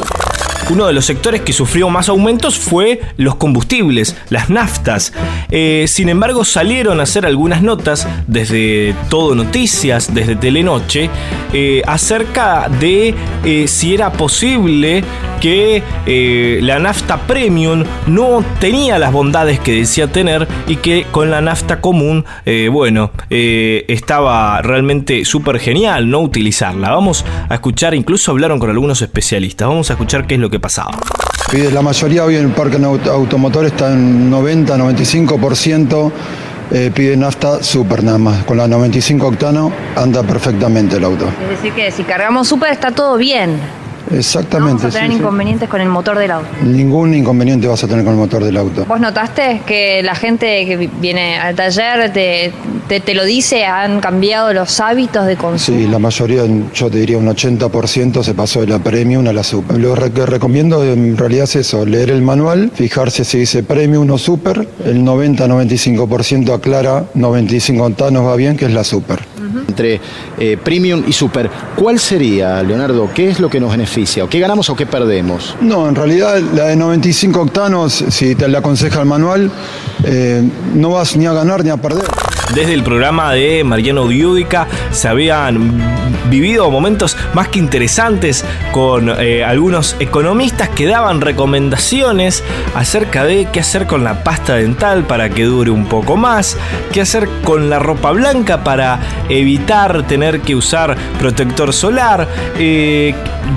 Uno 0.73 0.87
de 0.87 0.95
los 0.95 1.05
sectores 1.05 1.43
que 1.43 1.53
sufrió 1.53 1.91
más 1.91 2.09
aumentos 2.09 2.59
fue 2.59 3.03
los 3.19 3.35
combustibles, 3.35 4.17
las 4.31 4.49
naftas. 4.49 5.13
Eh, 5.51 5.85
sin 5.87 6.09
embargo, 6.09 6.47
salieron 6.47 6.99
a 6.99 7.03
hacer 7.03 7.27
algunas 7.27 7.61
notas 7.61 8.09
desde 8.27 8.95
Todo 9.11 9.35
Noticias, 9.35 10.15
desde 10.15 10.35
Telenoche, 10.35 11.11
eh, 11.53 11.83
acerca 11.87 12.71
de 12.71 13.15
eh, 13.45 13.69
si 13.69 13.93
era 13.93 14.13
posible 14.13 15.05
que 15.43 15.83
la 16.63 16.79
nafta 16.79 17.19
premium 17.27 17.85
no 18.07 18.45
tenía 18.61 18.99
las 19.01 19.13
bondades 19.13 19.59
que 19.59 19.73
decía 19.73 20.07
tener 20.07 20.47
y 20.69 20.77
que 20.77 21.05
con 21.11 21.33
la 21.33 21.41
nafta 21.41 21.81
común, 21.81 22.25
bueno, 22.71 23.11
estaba 23.29 24.63
realmente 24.63 25.25
súper 25.25 25.59
genial 25.59 26.09
no 26.09 26.21
utilizarla. 26.21 26.93
Vamos 26.93 27.25
a 27.49 27.55
escuchar, 27.55 27.93
incluso 27.95 28.31
hablaron 28.31 28.61
con 28.61 28.71
algunos 28.71 29.03
especialistas, 29.03 29.67
vamos 29.67 29.91
a 29.91 29.95
escuchar 29.95 30.29
qué 30.29 30.37
es 30.37 30.41
lo 30.41 30.49
que 30.49 30.61
pasaba. 30.63 30.93
Pide- 31.51 31.71
La 31.71 31.83
mayoría 31.83 32.25
hoy 32.25 32.37
en 32.37 32.45
el 32.47 32.53
parque 32.53 32.79
aut- 32.79 33.07
automotor 33.09 33.67
está 33.67 33.93
en 33.93 34.31
90-95%. 34.31 36.11
Eh, 36.75 36.91
pide 36.95 37.15
nafta 37.19 37.63
super 37.63 38.03
nada 38.03 38.17
más. 38.17 38.45
Con 38.45 38.57
la 38.57 38.67
95 38.67 39.27
octano 39.27 39.71
anda 39.95 40.23
perfectamente 40.23 40.97
el 40.97 41.05
auto. 41.05 41.27
Es 41.43 41.51
decir, 41.51 41.73
que 41.75 41.91
si 41.91 42.03
cargamos 42.05 42.49
súper 42.49 42.73
está 42.73 42.93
todo 42.93 43.19
bien. 43.19 43.61
Exactamente. 44.11 44.83
Vamos 44.83 44.95
a 44.95 44.99
tener 44.99 45.11
sí, 45.11 45.15
sí. 45.17 45.21
inconvenientes 45.21 45.69
con 45.69 45.81
el 45.81 45.89
motor 45.89 46.19
del 46.19 46.31
auto. 46.31 46.49
Ningún 46.65 47.15
inconveniente 47.15 47.67
vas 47.67 47.83
a 47.85 47.89
tener 47.89 48.05
con 48.05 48.15
el 48.15 48.19
motor 48.19 48.43
del 48.45 48.57
auto. 48.57 48.85
¿Vos 48.87 49.01
notaste 49.01 49.63
que 49.67 50.03
la 50.03 50.15
gente 50.15 50.65
que 50.67 50.77
vi- 50.77 50.91
viene 51.01 51.39
al 51.39 51.55
taller 51.55 52.13
te, 52.13 52.53
te, 52.89 53.01
te 53.01 53.15
lo 53.15 53.25
dice, 53.25 53.65
han 53.65 54.01
cambiado 54.01 54.53
los 54.53 54.81
hábitos 54.81 55.27
de 55.27 55.37
consumo? 55.37 55.79
Sí, 55.79 55.87
la 55.87 55.99
mayoría, 55.99 56.43
yo 56.75 56.91
te 56.91 56.99
diría 56.99 57.19
un 57.19 57.27
80% 57.29 58.23
se 58.23 58.35
pasó 58.35 58.61
de 58.61 58.67
la 58.67 58.79
premium 58.79 59.27
a 59.27 59.33
la 59.33 59.43
super. 59.43 59.79
Lo 59.79 59.95
que 59.95 60.27
recomiendo 60.27 60.83
en 60.85 61.17
realidad 61.17 61.45
es 61.45 61.57
eso, 61.57 61.85
leer 61.87 62.11
el 62.11 62.23
manual, 62.23 62.71
fijarse 62.75 63.25
si 63.25 63.39
dice 63.39 63.63
premium 63.63 64.11
o 64.11 64.19
super. 64.19 64.67
El 64.85 65.03
90-95% 65.05 66.55
aclara 66.55 67.05
95 67.15 67.83
octanos 67.85 68.27
va 68.27 68.37
bien, 68.37 68.57
que 68.57 68.67
es 68.67 68.73
la 68.73 68.85
super. 68.85 69.21
Entre 69.69 70.01
eh, 70.39 70.57
premium 70.63 71.03
y 71.07 71.13
super, 71.13 71.51
¿cuál 71.77 71.99
sería, 71.99 72.63
Leonardo? 72.63 73.11
¿Qué 73.15 73.29
es 73.29 73.41
lo 73.41 73.49
que 73.49 73.61
nos 73.61 73.71
beneficia? 73.71 74.25
¿O 74.25 74.29
qué 74.29 74.39
ganamos 74.39 74.69
o 74.71 74.77
qué 74.77 74.87
perdemos? 74.87 75.57
No, 75.61 75.89
en 75.89 75.95
realidad 75.95 76.41
la 76.55 76.67
de 76.67 76.77
95 76.77 77.41
octanos, 77.41 78.05
si 78.09 78.35
te 78.35 78.49
la 78.49 78.59
aconseja 78.59 79.01
el 79.01 79.07
manual, 79.07 79.51
eh, 80.05 80.43
no 80.75 80.91
vas 80.91 81.17
ni 81.17 81.27
a 81.27 81.33
ganar 81.33 81.65
ni 81.65 81.71
a 81.71 81.77
perder. 81.77 82.07
Desde 82.55 82.75
el 82.75 82.83
programa 82.83 83.33
de 83.33 83.65
Mariano 83.65 84.07
Diúdica 84.07 84.69
se 84.91 85.09
habían 85.09 85.81
vivido 86.29 86.71
momentos 86.71 87.17
más 87.33 87.49
que 87.49 87.59
interesantes 87.59 88.45
con 88.73 89.09
eh, 89.09 89.43
algunos 89.43 89.97
economistas 90.01 90.69
que 90.69 90.87
daban 90.87 91.23
recomendaciones 91.23 92.45
acerca 92.75 93.25
de 93.25 93.49
qué 93.51 93.61
hacer 93.61 93.87
con 93.87 94.05
la 94.05 94.23
pasta 94.23 94.57
dental 94.57 95.05
para 95.05 95.31
que 95.31 95.45
dure 95.45 95.71
un 95.71 95.87
poco 95.87 96.19
más, 96.19 96.59
qué 96.93 97.01
hacer 97.01 97.27
con 97.43 97.71
la 97.71 97.79
ropa 97.79 98.13
blanca 98.13 98.63
para 98.63 99.01
evitar 99.31 100.07
tener 100.07 100.41
que 100.41 100.55
usar 100.55 100.95
protector 101.19 101.73
solar, 101.73 102.29
eh, 102.59 103.15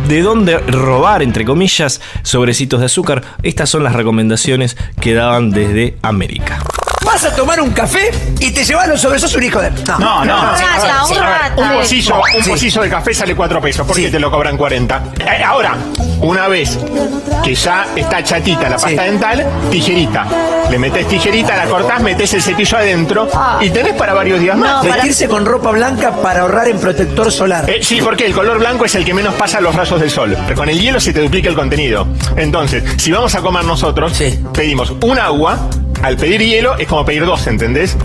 de 0.07 0.21
dónde 0.21 0.57
robar, 0.57 1.21
entre 1.21 1.43
comillas, 1.43 1.99
sobrecitos 2.23 2.79
de 2.79 2.85
azúcar. 2.85 3.23
Estas 3.43 3.69
son 3.69 3.83
las 3.83 3.93
recomendaciones 3.93 4.77
que 5.01 5.13
daban 5.13 5.51
desde 5.51 5.97
América. 6.01 6.59
Vas 7.15 7.23
a 7.23 7.33
tomar 7.33 7.61
un 7.61 7.69
café 7.71 8.11
y 8.41 8.51
te 8.51 8.65
llevas 8.65 8.89
los 8.89 8.99
sobres, 8.99 9.21
sos 9.21 9.33
un 9.35 9.43
hijo 9.43 9.61
de. 9.61 9.71
No, 9.71 10.25
no, 10.25 10.57
sí, 10.57 10.63
a 10.65 10.81
ver, 10.81 10.91
sí, 11.07 11.15
a 11.15 11.29
ver, 11.29 11.39
sí. 11.55 11.61
Un 11.61 11.69
pocillo, 11.79 12.15
un 12.35 12.43
Sí. 12.43 12.49
pocillo 12.49 12.81
de 12.81 12.89
café 12.89 13.13
sale 13.13 13.33
4 13.33 13.61
pesos. 13.61 13.87
¿Por 13.87 13.95
qué 13.95 14.09
te 14.11 14.19
lo 14.19 14.29
cobran 14.29 14.57
40? 14.57 15.01
Eh, 15.19 15.41
ahora, 15.41 15.77
una 16.19 16.49
vez 16.49 16.77
que 17.41 17.55
ya 17.55 17.87
está 17.95 18.21
chatita 18.21 18.63
la 18.67 18.75
pasta 18.77 19.03
dental, 19.03 19.45
tijerita. 19.71 20.25
Le 20.69 20.77
metes 20.77 21.07
tijerita, 21.07 21.55
la 21.55 21.67
cortás, 21.67 22.01
metes 22.01 22.33
el 22.33 22.41
cepillo 22.41 22.77
adentro 22.79 23.29
y 23.61 23.69
tenés 23.69 23.93
para 23.93 24.13
varios 24.13 24.41
días 24.41 24.57
más. 24.57 24.83
Vestirse 24.83 25.29
con 25.29 25.45
ropa 25.45 25.71
blanca 25.71 26.11
para 26.21 26.41
ahorrar 26.41 26.67
en 26.67 26.79
protector 26.81 27.31
solar. 27.31 27.69
Eh, 27.69 27.79
sí, 27.81 28.01
porque 28.03 28.25
el 28.25 28.33
color 28.33 28.59
blanco 28.59 28.83
es 28.83 28.93
el 28.95 29.05
que 29.05 29.13
menos 29.13 29.35
pasa 29.35 29.61
los 29.61 29.73
rayos 29.73 30.01
del 30.01 30.09
sol. 30.11 30.35
Pero 30.47 30.57
con 30.59 30.67
el 30.67 30.77
hielo 30.81 30.99
se 30.99 31.13
te 31.13 31.21
duplica 31.21 31.47
el 31.47 31.55
contenido. 31.55 32.09
Entonces, 32.35 32.83
si 32.97 33.09
vamos 33.13 33.33
a 33.35 33.39
comer 33.39 33.63
nosotros, 33.63 34.21
pedimos 34.53 34.91
un 35.01 35.17
agua. 35.17 35.57
Al 36.05 36.17
pedir 36.17 36.39
hielo 36.39 36.77
es 36.77 36.87
como 36.87 37.03
pedir 37.03 37.25
dos, 37.25 37.47
¿entendés? 37.47 37.97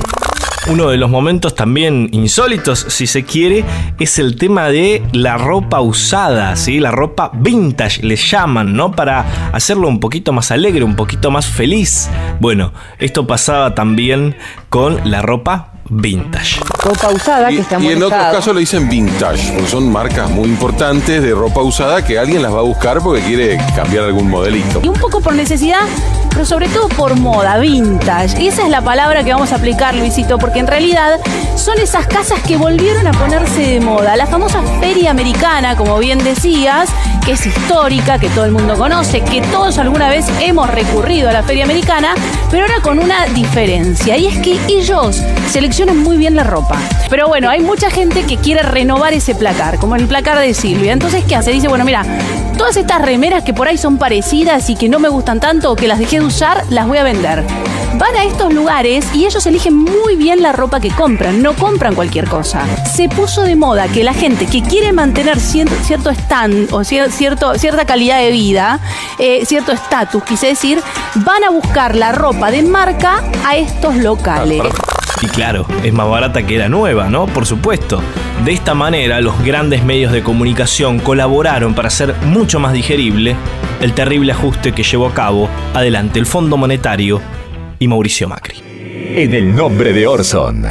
Uno 0.68 0.88
de 0.88 0.96
los 0.96 1.10
momentos 1.10 1.54
también 1.54 2.08
insólitos, 2.12 2.86
si 2.88 3.06
se 3.06 3.24
quiere, 3.24 3.62
es 3.98 4.18
el 4.18 4.36
tema 4.36 4.68
de 4.68 5.02
la 5.12 5.36
ropa 5.36 5.82
usada, 5.82 6.56
¿sí? 6.56 6.80
La 6.80 6.92
ropa 6.92 7.30
vintage, 7.34 8.02
le 8.02 8.16
llaman, 8.16 8.74
¿no? 8.74 8.92
Para 8.92 9.52
hacerlo 9.52 9.86
un 9.86 10.00
poquito 10.00 10.32
más 10.32 10.50
alegre, 10.50 10.82
un 10.82 10.96
poquito 10.96 11.30
más 11.30 11.44
feliz. 11.44 12.08
Bueno, 12.40 12.72
esto 12.98 13.26
pasaba 13.26 13.74
también 13.74 14.34
con 14.70 14.98
la 15.04 15.20
ropa 15.20 15.74
vintage. 15.90 16.58
Ropa 16.82 17.10
usada 17.10 17.48
que 17.48 17.56
Y, 17.56 17.58
está 17.58 17.78
y 17.78 17.82
muy 17.82 17.92
en 17.92 18.02
otros 18.02 18.22
casos 18.32 18.54
le 18.54 18.60
dicen 18.60 18.88
vintage, 18.88 19.52
porque 19.52 19.68
son 19.68 19.92
marcas 19.92 20.30
muy 20.30 20.48
importantes 20.48 21.22
de 21.22 21.32
ropa 21.32 21.60
usada 21.60 22.02
que 22.02 22.18
alguien 22.18 22.40
las 22.40 22.54
va 22.54 22.60
a 22.60 22.62
buscar 22.62 23.00
porque 23.02 23.20
quiere 23.20 23.58
cambiar 23.76 24.04
algún 24.04 24.30
modelito. 24.30 24.80
Y 24.82 24.88
un 24.88 24.98
poco 24.98 25.20
por 25.20 25.34
necesidad 25.34 25.80
pero 26.30 26.44
sobre 26.44 26.68
todo 26.68 26.88
por 26.88 27.16
moda, 27.16 27.58
vintage. 27.58 28.42
Y 28.42 28.48
esa 28.48 28.62
es 28.62 28.68
la 28.70 28.80
palabra 28.80 29.24
que 29.24 29.32
vamos 29.32 29.52
a 29.52 29.56
aplicar, 29.56 29.94
Luisito, 29.94 30.38
porque 30.38 30.60
en 30.60 30.66
realidad 30.66 31.18
son 31.56 31.78
esas 31.78 32.06
casas 32.06 32.40
que 32.40 32.56
volvieron 32.56 33.06
a 33.06 33.12
ponerse 33.12 33.60
de 33.60 33.80
moda. 33.80 34.16
La 34.16 34.26
famosa 34.26 34.62
feria 34.80 35.10
americana, 35.10 35.76
como 35.76 35.98
bien 35.98 36.18
decías, 36.18 36.88
que 37.24 37.32
es 37.32 37.46
histórica, 37.46 38.18
que 38.18 38.28
todo 38.30 38.44
el 38.44 38.52
mundo 38.52 38.76
conoce, 38.76 39.20
que 39.20 39.40
todos 39.42 39.78
alguna 39.78 40.08
vez 40.08 40.26
hemos 40.40 40.70
recurrido 40.70 41.28
a 41.28 41.32
la 41.32 41.42
feria 41.42 41.64
americana, 41.64 42.14
pero 42.50 42.64
ahora 42.64 42.80
con 42.82 42.98
una 42.98 43.26
diferencia. 43.26 44.16
Y 44.16 44.26
es 44.26 44.38
que 44.38 44.58
ellos 44.68 45.22
seleccionan 45.50 45.98
muy 45.98 46.16
bien 46.16 46.36
la 46.36 46.44
ropa. 46.44 46.78
Pero 47.08 47.28
bueno, 47.28 47.50
hay 47.50 47.60
mucha 47.60 47.90
gente 47.90 48.24
que 48.24 48.36
quiere 48.36 48.62
renovar 48.62 49.12
ese 49.12 49.34
placar, 49.34 49.78
como 49.78 49.96
el 49.96 50.06
placar 50.06 50.38
de 50.38 50.54
Silvia. 50.54 50.92
Entonces, 50.92 51.24
¿qué 51.24 51.36
hace? 51.36 51.50
Dice, 51.50 51.68
bueno, 51.68 51.84
mira, 51.84 52.04
todas 52.56 52.76
estas 52.76 53.02
remeras 53.02 53.42
que 53.42 53.54
por 53.54 53.68
ahí 53.68 53.78
son 53.78 53.98
parecidas 53.98 54.68
y 54.70 54.76
que 54.76 54.88
no 54.88 54.98
me 54.98 55.08
gustan 55.08 55.40
tanto 55.40 55.72
o 55.72 55.76
que 55.76 55.88
las 55.88 55.98
dejé 55.98 56.19
usar, 56.22 56.64
las 56.70 56.86
voy 56.86 56.98
a 56.98 57.02
vender. 57.02 57.44
Van 57.98 58.16
a 58.16 58.24
estos 58.24 58.52
lugares 58.52 59.04
y 59.14 59.26
ellos 59.26 59.44
eligen 59.46 59.76
muy 59.76 60.16
bien 60.16 60.42
la 60.42 60.52
ropa 60.52 60.80
que 60.80 60.90
compran, 60.90 61.42
no 61.42 61.54
compran 61.54 61.94
cualquier 61.94 62.28
cosa. 62.28 62.64
Se 62.86 63.08
puso 63.08 63.42
de 63.42 63.56
moda 63.56 63.88
que 63.88 64.04
la 64.04 64.14
gente 64.14 64.46
que 64.46 64.62
quiere 64.62 64.92
mantener 64.92 65.38
cierto, 65.40 66.10
stand 66.10 66.72
o 66.72 66.84
cierto, 66.84 67.58
cierta 67.58 67.84
calidad 67.84 68.18
de 68.18 68.30
vida, 68.30 68.80
eh, 69.18 69.44
cierto 69.44 69.72
estatus, 69.72 70.22
quise 70.22 70.48
decir, 70.48 70.80
van 71.16 71.44
a 71.44 71.50
buscar 71.50 71.96
la 71.96 72.12
ropa 72.12 72.50
de 72.50 72.62
marca 72.62 73.22
a 73.44 73.56
estos 73.56 73.96
locales. 73.96 74.62
Y 75.22 75.26
claro, 75.26 75.66
es 75.84 75.92
más 75.92 76.08
barata 76.08 76.46
que 76.46 76.56
la 76.56 76.68
nueva, 76.68 77.10
¿no? 77.10 77.26
Por 77.26 77.44
supuesto. 77.44 78.02
De 78.44 78.52
esta 78.52 78.72
manera, 78.74 79.20
los 79.20 79.42
grandes 79.44 79.84
medios 79.84 80.12
de 80.12 80.22
comunicación 80.22 80.98
colaboraron 80.98 81.74
para 81.74 81.88
hacer 81.88 82.14
mucho 82.22 82.58
más 82.58 82.72
digerible 82.72 83.36
el 83.82 83.92
terrible 83.92 84.32
ajuste 84.32 84.72
que 84.72 84.82
llevó 84.82 85.08
a 85.08 85.14
cabo 85.14 85.48
adelante 85.74 86.18
el 86.18 86.26
Fondo 86.26 86.56
Monetario 86.56 87.20
y 87.78 87.86
Mauricio 87.86 88.28
Macri. 88.28 88.62
En 88.62 89.34
el 89.34 89.54
nombre 89.54 89.92
de 89.92 90.06
Orson. 90.06 90.66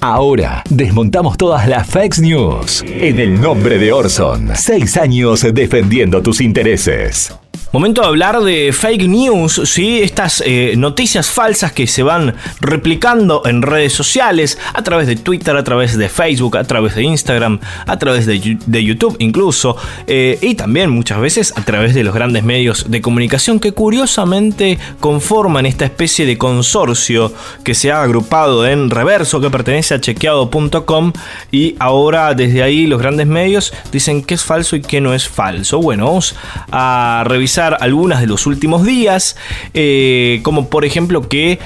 Ahora 0.00 0.62
desmontamos 0.70 1.36
todas 1.36 1.68
las 1.68 1.86
fake 1.88 2.18
news. 2.18 2.84
En 2.86 3.18
el 3.18 3.40
nombre 3.40 3.76
de 3.76 3.92
Orson. 3.92 4.50
Seis 4.54 4.96
años 4.96 5.44
defendiendo 5.52 6.22
tus 6.22 6.40
intereses. 6.40 7.34
Momento 7.76 8.00
de 8.00 8.06
hablar 8.06 8.40
de 8.40 8.72
fake 8.72 9.06
news, 9.06 9.60
¿sí? 9.66 10.00
estas 10.00 10.42
eh, 10.46 10.72
noticias 10.78 11.28
falsas 11.28 11.72
que 11.72 11.86
se 11.86 12.02
van 12.02 12.34
replicando 12.58 13.42
en 13.44 13.60
redes 13.60 13.92
sociales, 13.92 14.58
a 14.72 14.82
través 14.82 15.06
de 15.06 15.14
Twitter, 15.16 15.54
a 15.54 15.62
través 15.62 15.98
de 15.98 16.08
Facebook, 16.08 16.56
a 16.56 16.64
través 16.64 16.94
de 16.94 17.02
Instagram, 17.02 17.60
a 17.86 17.98
través 17.98 18.24
de, 18.24 18.40
YouTube 18.82 19.16
incluso, 19.18 19.76
eh, 20.06 20.38
y 20.40 20.54
también 20.54 20.88
muchas 20.88 21.20
veces 21.20 21.52
a 21.54 21.66
través 21.66 21.94
de 21.94 22.02
los 22.02 22.14
grandes 22.14 22.44
medios 22.44 22.90
de 22.90 23.02
comunicación 23.02 23.60
que 23.60 23.72
curiosamente 23.72 24.78
conforman 24.98 25.66
esta 25.66 25.84
especie 25.84 26.24
de 26.24 26.38
consorcio 26.38 27.30
que 27.62 27.74
se 27.74 27.92
ha 27.92 28.00
agrupado 28.00 28.66
en 28.66 28.88
reverso, 28.88 29.38
que 29.38 29.50
pertenece 29.50 29.92
a 29.92 30.00
chequeado.com, 30.00 31.12
y 31.52 31.76
ahora 31.78 32.32
desde 32.32 32.62
ahí 32.62 32.86
los 32.86 33.02
grandes 33.02 33.26
medios 33.26 33.74
dicen 33.92 34.22
que 34.22 34.32
es 34.32 34.42
falso 34.42 34.76
y 34.76 34.80
que 34.80 35.02
no 35.02 35.12
es 35.12 35.28
falso. 35.28 35.78
Bueno, 35.82 36.06
vamos 36.06 36.34
a 36.72 37.22
revisar 37.26 37.65
algunas 37.74 38.20
de 38.20 38.26
los 38.26 38.46
últimos 38.46 38.84
días, 38.84 39.36
eh, 39.74 40.40
como 40.42 40.68
por 40.68 40.84
ejemplo 40.84 41.28
que 41.28 41.58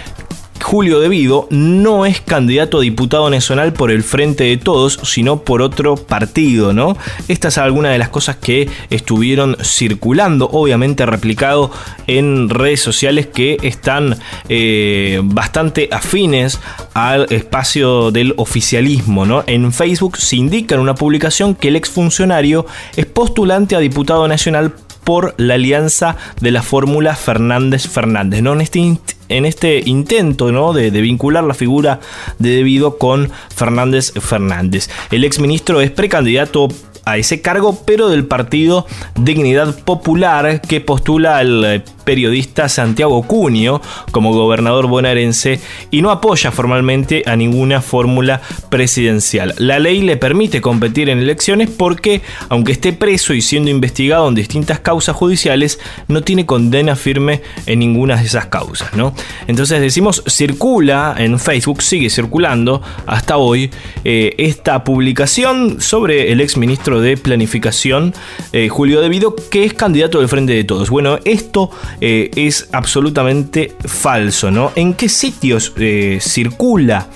Julio 0.62 1.00
Devido 1.00 1.48
no 1.50 2.06
es 2.06 2.20
candidato 2.20 2.78
a 2.78 2.82
diputado 2.82 3.28
nacional 3.30 3.72
por 3.72 3.90
el 3.90 4.02
Frente 4.02 4.44
de 4.44 4.56
Todos, 4.56 5.00
sino 5.02 5.40
por 5.42 5.62
otro 5.62 5.96
partido, 5.96 6.72
¿no? 6.72 6.96
Estas 7.28 7.54
son 7.54 7.64
algunas 7.64 7.92
de 7.92 7.98
las 7.98 8.08
cosas 8.08 8.36
que 8.36 8.68
estuvieron 8.90 9.56
circulando, 9.62 10.48
obviamente 10.52 11.06
replicado 11.06 11.70
en 12.06 12.48
redes 12.48 12.80
sociales 12.80 13.26
que 13.26 13.56
están 13.62 14.16
eh, 14.48 15.20
bastante 15.24 15.88
afines 15.90 16.60
al 16.94 17.26
espacio 17.30 18.10
del 18.10 18.34
oficialismo, 18.36 19.26
¿no? 19.26 19.44
En 19.46 19.72
Facebook 19.72 20.18
se 20.18 20.36
indica 20.36 20.74
en 20.74 20.82
una 20.82 20.94
publicación 20.94 21.54
que 21.54 21.68
el 21.68 21.76
exfuncionario 21.76 22.66
es 22.96 23.06
postulante 23.06 23.76
a 23.76 23.80
diputado 23.80 24.28
nacional 24.28 24.74
por 25.04 25.34
la 25.38 25.54
alianza 25.54 26.16
de 26.40 26.50
la 26.50 26.62
fórmula 26.62 27.14
Fernández-Fernández. 27.14 28.42
¿no? 28.42 28.52
En, 28.52 28.60
este, 28.60 28.98
en 29.28 29.46
este 29.46 29.82
intento 29.84 30.52
¿no? 30.52 30.72
de, 30.72 30.90
de, 30.90 31.00
vincular 31.00 31.44
la 31.44 31.54
figura 31.54 32.00
de 32.38 32.50
Debido 32.50 32.98
con 32.98 33.30
Fernández 33.54 34.12
Fernández. 34.12 34.90
El 35.10 35.24
exministro 35.24 35.80
es 35.80 35.90
precandidato 35.90 36.68
a 37.04 37.16
ese 37.16 37.40
cargo, 37.40 37.82
pero 37.84 38.08
del 38.08 38.26
partido 38.26 38.86
Dignidad 39.14 39.78
Popular 39.84 40.60
que 40.60 40.80
postula 40.80 41.38
al 41.38 41.64
eh, 41.64 41.82
periodista 42.04 42.68
Santiago 42.68 43.22
Cunio 43.22 43.80
como 44.10 44.32
gobernador 44.32 44.88
bonaerense 44.88 45.60
y 45.90 46.02
no 46.02 46.10
apoya 46.10 46.50
formalmente 46.50 47.22
a 47.26 47.36
ninguna 47.36 47.80
fórmula 47.80 48.40
presidencial. 48.68 49.54
La 49.58 49.78
ley 49.78 50.02
le 50.02 50.16
permite 50.16 50.60
competir 50.60 51.08
en 51.08 51.18
elecciones 51.18 51.70
porque, 51.70 52.22
aunque 52.48 52.72
esté 52.72 52.92
preso 52.92 53.32
y 53.32 53.42
siendo 53.42 53.70
investigado 53.70 54.28
en 54.28 54.34
distintas 54.34 54.80
causas 54.80 55.14
judiciales, 55.14 55.78
no 56.08 56.22
tiene 56.22 56.46
condena 56.46 56.96
firme 56.96 57.42
en 57.66 57.78
ninguna 57.78 58.16
de 58.16 58.24
esas 58.24 58.46
causas. 58.46 58.92
¿no? 58.94 59.14
Entonces 59.46 59.80
decimos, 59.80 60.24
circula 60.26 61.14
en 61.18 61.38
Facebook, 61.38 61.82
sigue 61.82 62.10
circulando 62.10 62.82
hasta 63.06 63.36
hoy 63.36 63.70
eh, 64.04 64.34
esta 64.38 64.82
publicación 64.84 65.80
sobre 65.80 66.32
el 66.32 66.40
exministro 66.40 66.89
de 66.98 67.16
Planificación, 67.16 68.14
eh, 68.52 68.68
Julio 68.68 69.00
Devido, 69.00 69.36
que 69.36 69.64
es 69.64 69.74
candidato 69.74 70.18
del 70.18 70.28
Frente 70.28 70.54
de 70.54 70.64
Todos. 70.64 70.90
Bueno, 70.90 71.18
esto 71.24 71.70
eh, 72.00 72.30
es 72.34 72.68
absolutamente 72.72 73.76
falso, 73.84 74.50
¿no? 74.50 74.72
¿En 74.74 74.94
qué 74.94 75.08
sitios 75.08 75.72
eh, 75.76 76.18
circula? 76.20 77.06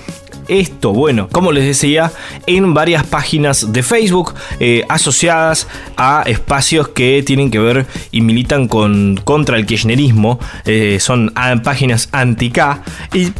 esto? 0.47 0.93
Bueno, 0.93 1.31
como 1.33 1.53
les 1.53 1.65
decía, 1.65 2.13
en 2.47 2.75
varias 2.75 3.07
páginas 3.07 3.73
de 3.73 3.83
Facebook 3.83 4.35
asociadas 4.91 5.67
a 5.97 6.23
espacios 6.27 6.89
que 6.89 7.23
tienen 7.25 7.51
que 7.51 7.59
ver 7.59 7.87
y 8.11 8.21
militan 8.21 8.69
con, 8.69 9.19
contra 9.25 9.57
el 9.57 9.65
kirchnerismo. 9.65 10.39
son 10.99 11.33
páginas 11.63 12.11
anti-K 12.13 12.83
y 13.15 13.33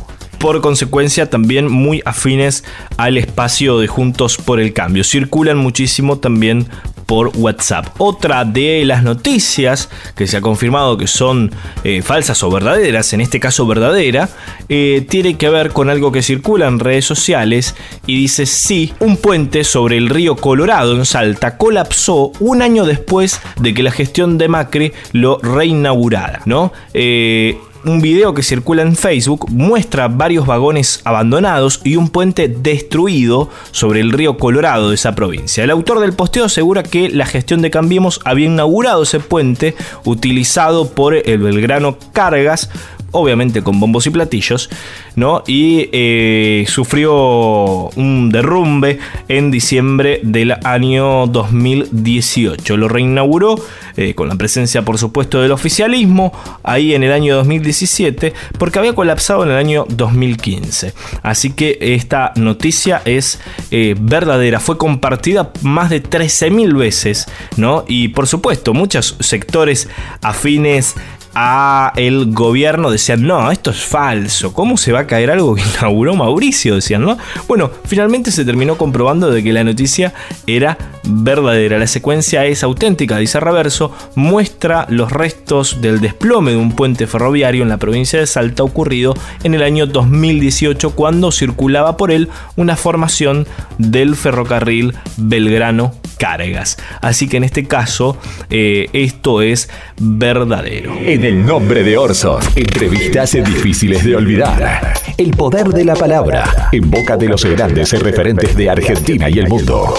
por 0.45 0.61
consecuencia 0.61 1.31
también 1.31 1.73
muy 1.73 2.03
afines 2.05 2.65
al 2.99 3.17
espacio 3.17 3.79
de 3.79 3.87
Juntos 3.87 4.37
por 4.37 4.61
el 4.61 4.75
Cambio. 4.75 5.03
Circulan 5.03 5.57
muchísimo 5.57 6.19
también 6.19 6.69
por 7.07 7.31
WhatsApp. 7.35 7.87
Otra 7.97 8.45
de 8.45 8.85
las 8.85 9.03
noticias 9.03 9.89
que 10.15 10.27
se 10.27 10.37
ha 10.37 10.43
confirmado 10.43 10.99
que 10.99 11.07
son 11.07 11.51
eh, 11.83 12.03
falsas 12.03 12.43
o 12.43 12.51
verdaderas, 12.51 13.15
en 13.15 13.23
este 13.23 13.41
caso 13.41 13.67
verdadera, 13.67 14.29
eh, 14.69 15.07
tiene 15.09 15.39
que 15.39 15.49
ver 15.49 15.71
con 15.71 15.89
algo 15.89 16.13
que 16.13 16.21
circula 16.21 16.69
en 16.69 16.79
redes 16.79 17.07
sociales 17.07 17.75
y 18.07 18.15
dice 18.15 18.45
sí, 18.45 18.93
un 19.01 19.17
puente 19.17 19.65
sobre 19.65 19.97
el 19.97 20.11
río 20.11 20.37
Colorado 20.37 20.95
en 20.95 21.07
Salta 21.07 21.57
colapsó 21.57 22.33
un 22.39 22.61
año 22.61 22.85
después 22.85 23.41
de 23.59 23.73
que 23.73 23.83
la 23.83 23.93
gestión 23.93 24.37
de 24.37 24.49
Macri 24.49 24.93
lo 25.13 25.39
reinaugurara, 25.39 26.43
¿no? 26.45 26.71
Eh, 26.93 27.57
un 27.85 28.01
video 28.01 28.35
que 28.35 28.43
circula 28.43 28.83
en 28.83 28.97
Facebook 28.97 29.47
muestra 29.51 30.09
varios 30.09 30.47
vagones 30.47 31.01
abandonados 31.05 31.81
y 31.85 31.97
un 31.97 32.09
puente 32.09 32.49
destruido 32.49 33.51
sobre 33.71 34.01
el 34.01 34.13
río 34.13 34.37
Colorado 34.39 34.89
de 34.89 34.95
esa 34.95 35.15
provincia. 35.15 35.65
El 35.65 35.71
autor 35.71 36.01
del 36.01 36.13
posteo 36.13 36.45
asegura 36.45 36.83
que 36.83 37.09
la 37.09 37.27
gestión 37.27 37.63
de 37.63 37.71
Cambiemos 37.71 38.21
había 38.25 38.47
inaugurado 38.47 39.03
ese 39.03 39.21
puente 39.21 39.75
utilizado 40.05 40.89
por 40.91 41.15
el 41.15 41.39
Belgrano 41.39 41.99
Cargas 42.13 42.71
obviamente 43.15 43.63
con 43.63 43.81
bombos 43.81 44.07
y 44.07 44.11
platillos, 44.11 44.69
¿no? 45.17 45.43
Y 45.47 45.89
eh, 45.93 46.65
sufrió 46.69 47.89
un 47.97 48.31
derrumbe 48.31 48.99
en 49.29 49.51
diciembre 49.51 50.21
del 50.23 50.53
año 50.65 51.27
2018. 51.27 52.77
Lo 52.77 52.89
reinauguró 52.89 53.57
eh, 53.97 54.15
con 54.15 54.29
la 54.29 54.35
presencia, 54.35 54.83
por 54.83 54.99
supuesto, 54.99 55.41
del 55.41 55.53
oficialismo 55.53 56.33
ahí 56.63 56.95
en 56.95 57.05
el 57.05 57.13
año 57.13 57.37
2017, 57.37 58.35
porque 58.59 58.79
había 58.81 58.95
colapsado 58.95 59.45
en 59.45 59.51
el 59.51 59.57
año 59.57 59.87
2015. 59.89 60.93
Así 61.23 61.51
que 61.53 61.79
esta 61.81 62.33
noticia 62.37 63.03
es 63.05 63.41
eh, 63.71 63.95
verdadera, 63.99 64.59
fue 64.59 64.77
compartida 64.77 65.53
más 65.63 65.91
de 65.91 66.03
13.000 66.03 66.77
veces, 66.77 67.27
¿no? 67.57 67.85
Y 67.87 68.09
por 68.09 68.27
supuesto, 68.27 68.75
muchos 68.75 69.17
sectores 69.21 69.89
afines 70.23 70.97
a 71.35 71.93
el 71.97 72.33
gobierno 72.33 72.91
decían, 72.91 73.27
no, 73.27 73.51
esto 73.51 73.71
es 73.71 73.83
falso, 73.83 74.53
¿cómo 74.53 74.77
se 74.77 74.93
va 74.93 75.01
a 75.01 75.07
caer 75.07 75.31
algo 75.31 75.55
que 75.55 75.63
inauguró 75.79 76.15
Mauricio? 76.15 76.77
Decían, 76.77 77.03
¿no? 77.03 77.19
Bueno, 77.49 77.71
finalmente 77.85 78.31
se 78.31 78.45
terminó 78.45 78.77
comprobando 78.77 79.31
de 79.31 79.43
que 79.43 79.53
la 79.53 79.65
noticia 79.65 80.13
era 80.47 80.79
verdadera. 81.05 81.79
La 81.79 81.87
secuencia 81.87 82.45
es 82.47 82.63
auténtica, 82.63 83.19
dice 83.19 83.41
Reverso, 83.41 83.93
muestra 84.15 84.87
los 84.89 85.11
restos 85.13 85.81
del 85.81 86.01
desplome 86.01 86.53
de 86.53 86.57
un 86.57 86.73
puente 86.73 87.07
ferroviario 87.07 87.63
en 87.63 87.69
la 87.69 87.79
provincia 87.79 88.19
de 88.19 88.27
Salta 88.27 88.63
ocurrido 88.63 89.15
en 89.43 89.55
el 89.55 89.63
año 89.63 89.87
2018 89.87 90.91
cuando 90.91 91.33
circulaba 91.33 91.97
por 91.97 92.11
él 92.11 92.29
una 92.57 92.77
formación 92.77 93.47
del 93.79 94.17
ferrocarril 94.17 94.95
Belgrano 95.17 95.93
cargas. 96.19 96.77
Así 97.01 97.29
que 97.29 97.37
en 97.37 97.45
este 97.45 97.65
caso, 97.67 98.17
eh, 98.51 98.89
esto 98.93 99.43
es 99.43 99.69
verdadero. 99.99 100.95
En 100.99 101.25
el 101.25 101.45
nombre 101.45 101.83
de 101.83 101.97
Orson, 101.97 102.41
entrevistas 102.57 103.33
difíciles 103.33 104.05
de 104.05 104.17
olvidar. 104.17 104.95
El 105.17 105.31
poder 105.33 105.69
de 105.69 105.85
la 105.85 105.95
palabra, 105.95 106.69
en 106.73 106.91
boca 106.91 107.17
de 107.17 107.29
los 107.29 107.45
grandes 107.45 107.93
referentes 107.93 108.57
de 108.57 108.71
Argentina 108.71 109.29
y 109.29 109.39
el 109.39 109.49
mundo. 109.49 109.93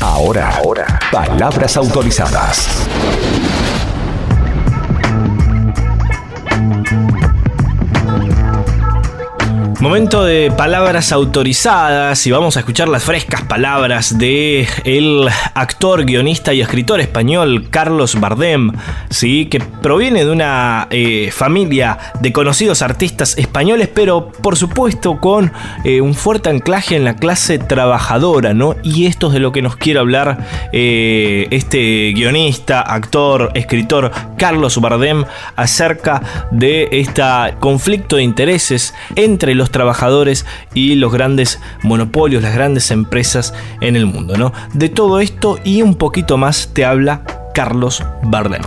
Ahora, 0.00 0.56
ahora, 0.56 0.98
palabras 1.12 1.76
autorizadas. 1.76 2.88
Momento 9.80 10.24
de 10.24 10.50
palabras 10.50 11.10
autorizadas 11.10 12.26
y 12.26 12.30
vamos 12.30 12.58
a 12.58 12.60
escuchar 12.60 12.86
las 12.86 13.02
frescas 13.02 13.44
palabras 13.44 14.18
de 14.18 14.68
el 14.84 15.26
actor, 15.54 16.04
guionista 16.04 16.52
y 16.52 16.60
escritor 16.60 17.00
español 17.00 17.68
Carlos 17.70 18.20
Bardem, 18.20 18.72
¿sí? 19.08 19.46
que 19.46 19.58
proviene 19.60 20.26
de 20.26 20.32
una 20.32 20.86
eh, 20.90 21.30
familia 21.32 21.96
de 22.20 22.30
conocidos 22.30 22.82
artistas 22.82 23.38
españoles, 23.38 23.88
pero 23.88 24.30
por 24.30 24.58
supuesto 24.58 25.18
con 25.18 25.50
eh, 25.84 26.02
un 26.02 26.12
fuerte 26.12 26.50
anclaje 26.50 26.96
en 26.96 27.04
la 27.04 27.16
clase 27.16 27.58
trabajadora, 27.58 28.52
¿no? 28.52 28.76
Y 28.82 29.06
esto 29.06 29.28
es 29.28 29.32
de 29.32 29.40
lo 29.40 29.50
que 29.50 29.62
nos 29.62 29.76
quiere 29.76 30.00
hablar 30.00 30.46
eh, 30.72 31.48
este 31.52 32.12
guionista, 32.12 32.82
actor, 32.82 33.50
escritor 33.54 34.10
Carlos 34.36 34.78
Bardem 34.78 35.24
acerca 35.56 36.20
de 36.50 36.86
este 36.92 37.22
conflicto 37.60 38.16
de 38.16 38.24
intereses 38.24 38.92
entre 39.16 39.54
los 39.54 39.69
trabajadores 39.70 40.46
y 40.74 40.94
los 40.94 41.12
grandes 41.12 41.60
monopolios, 41.82 42.42
las 42.42 42.54
grandes 42.54 42.90
empresas 42.90 43.54
en 43.80 43.96
el 43.96 44.06
mundo, 44.06 44.36
¿no? 44.36 44.52
De 44.74 44.88
todo 44.88 45.20
esto 45.20 45.58
y 45.64 45.82
un 45.82 45.94
poquito 45.94 46.36
más 46.36 46.70
te 46.72 46.84
habla 46.84 47.22
Carlos 47.54 48.02
Bardem 48.22 48.62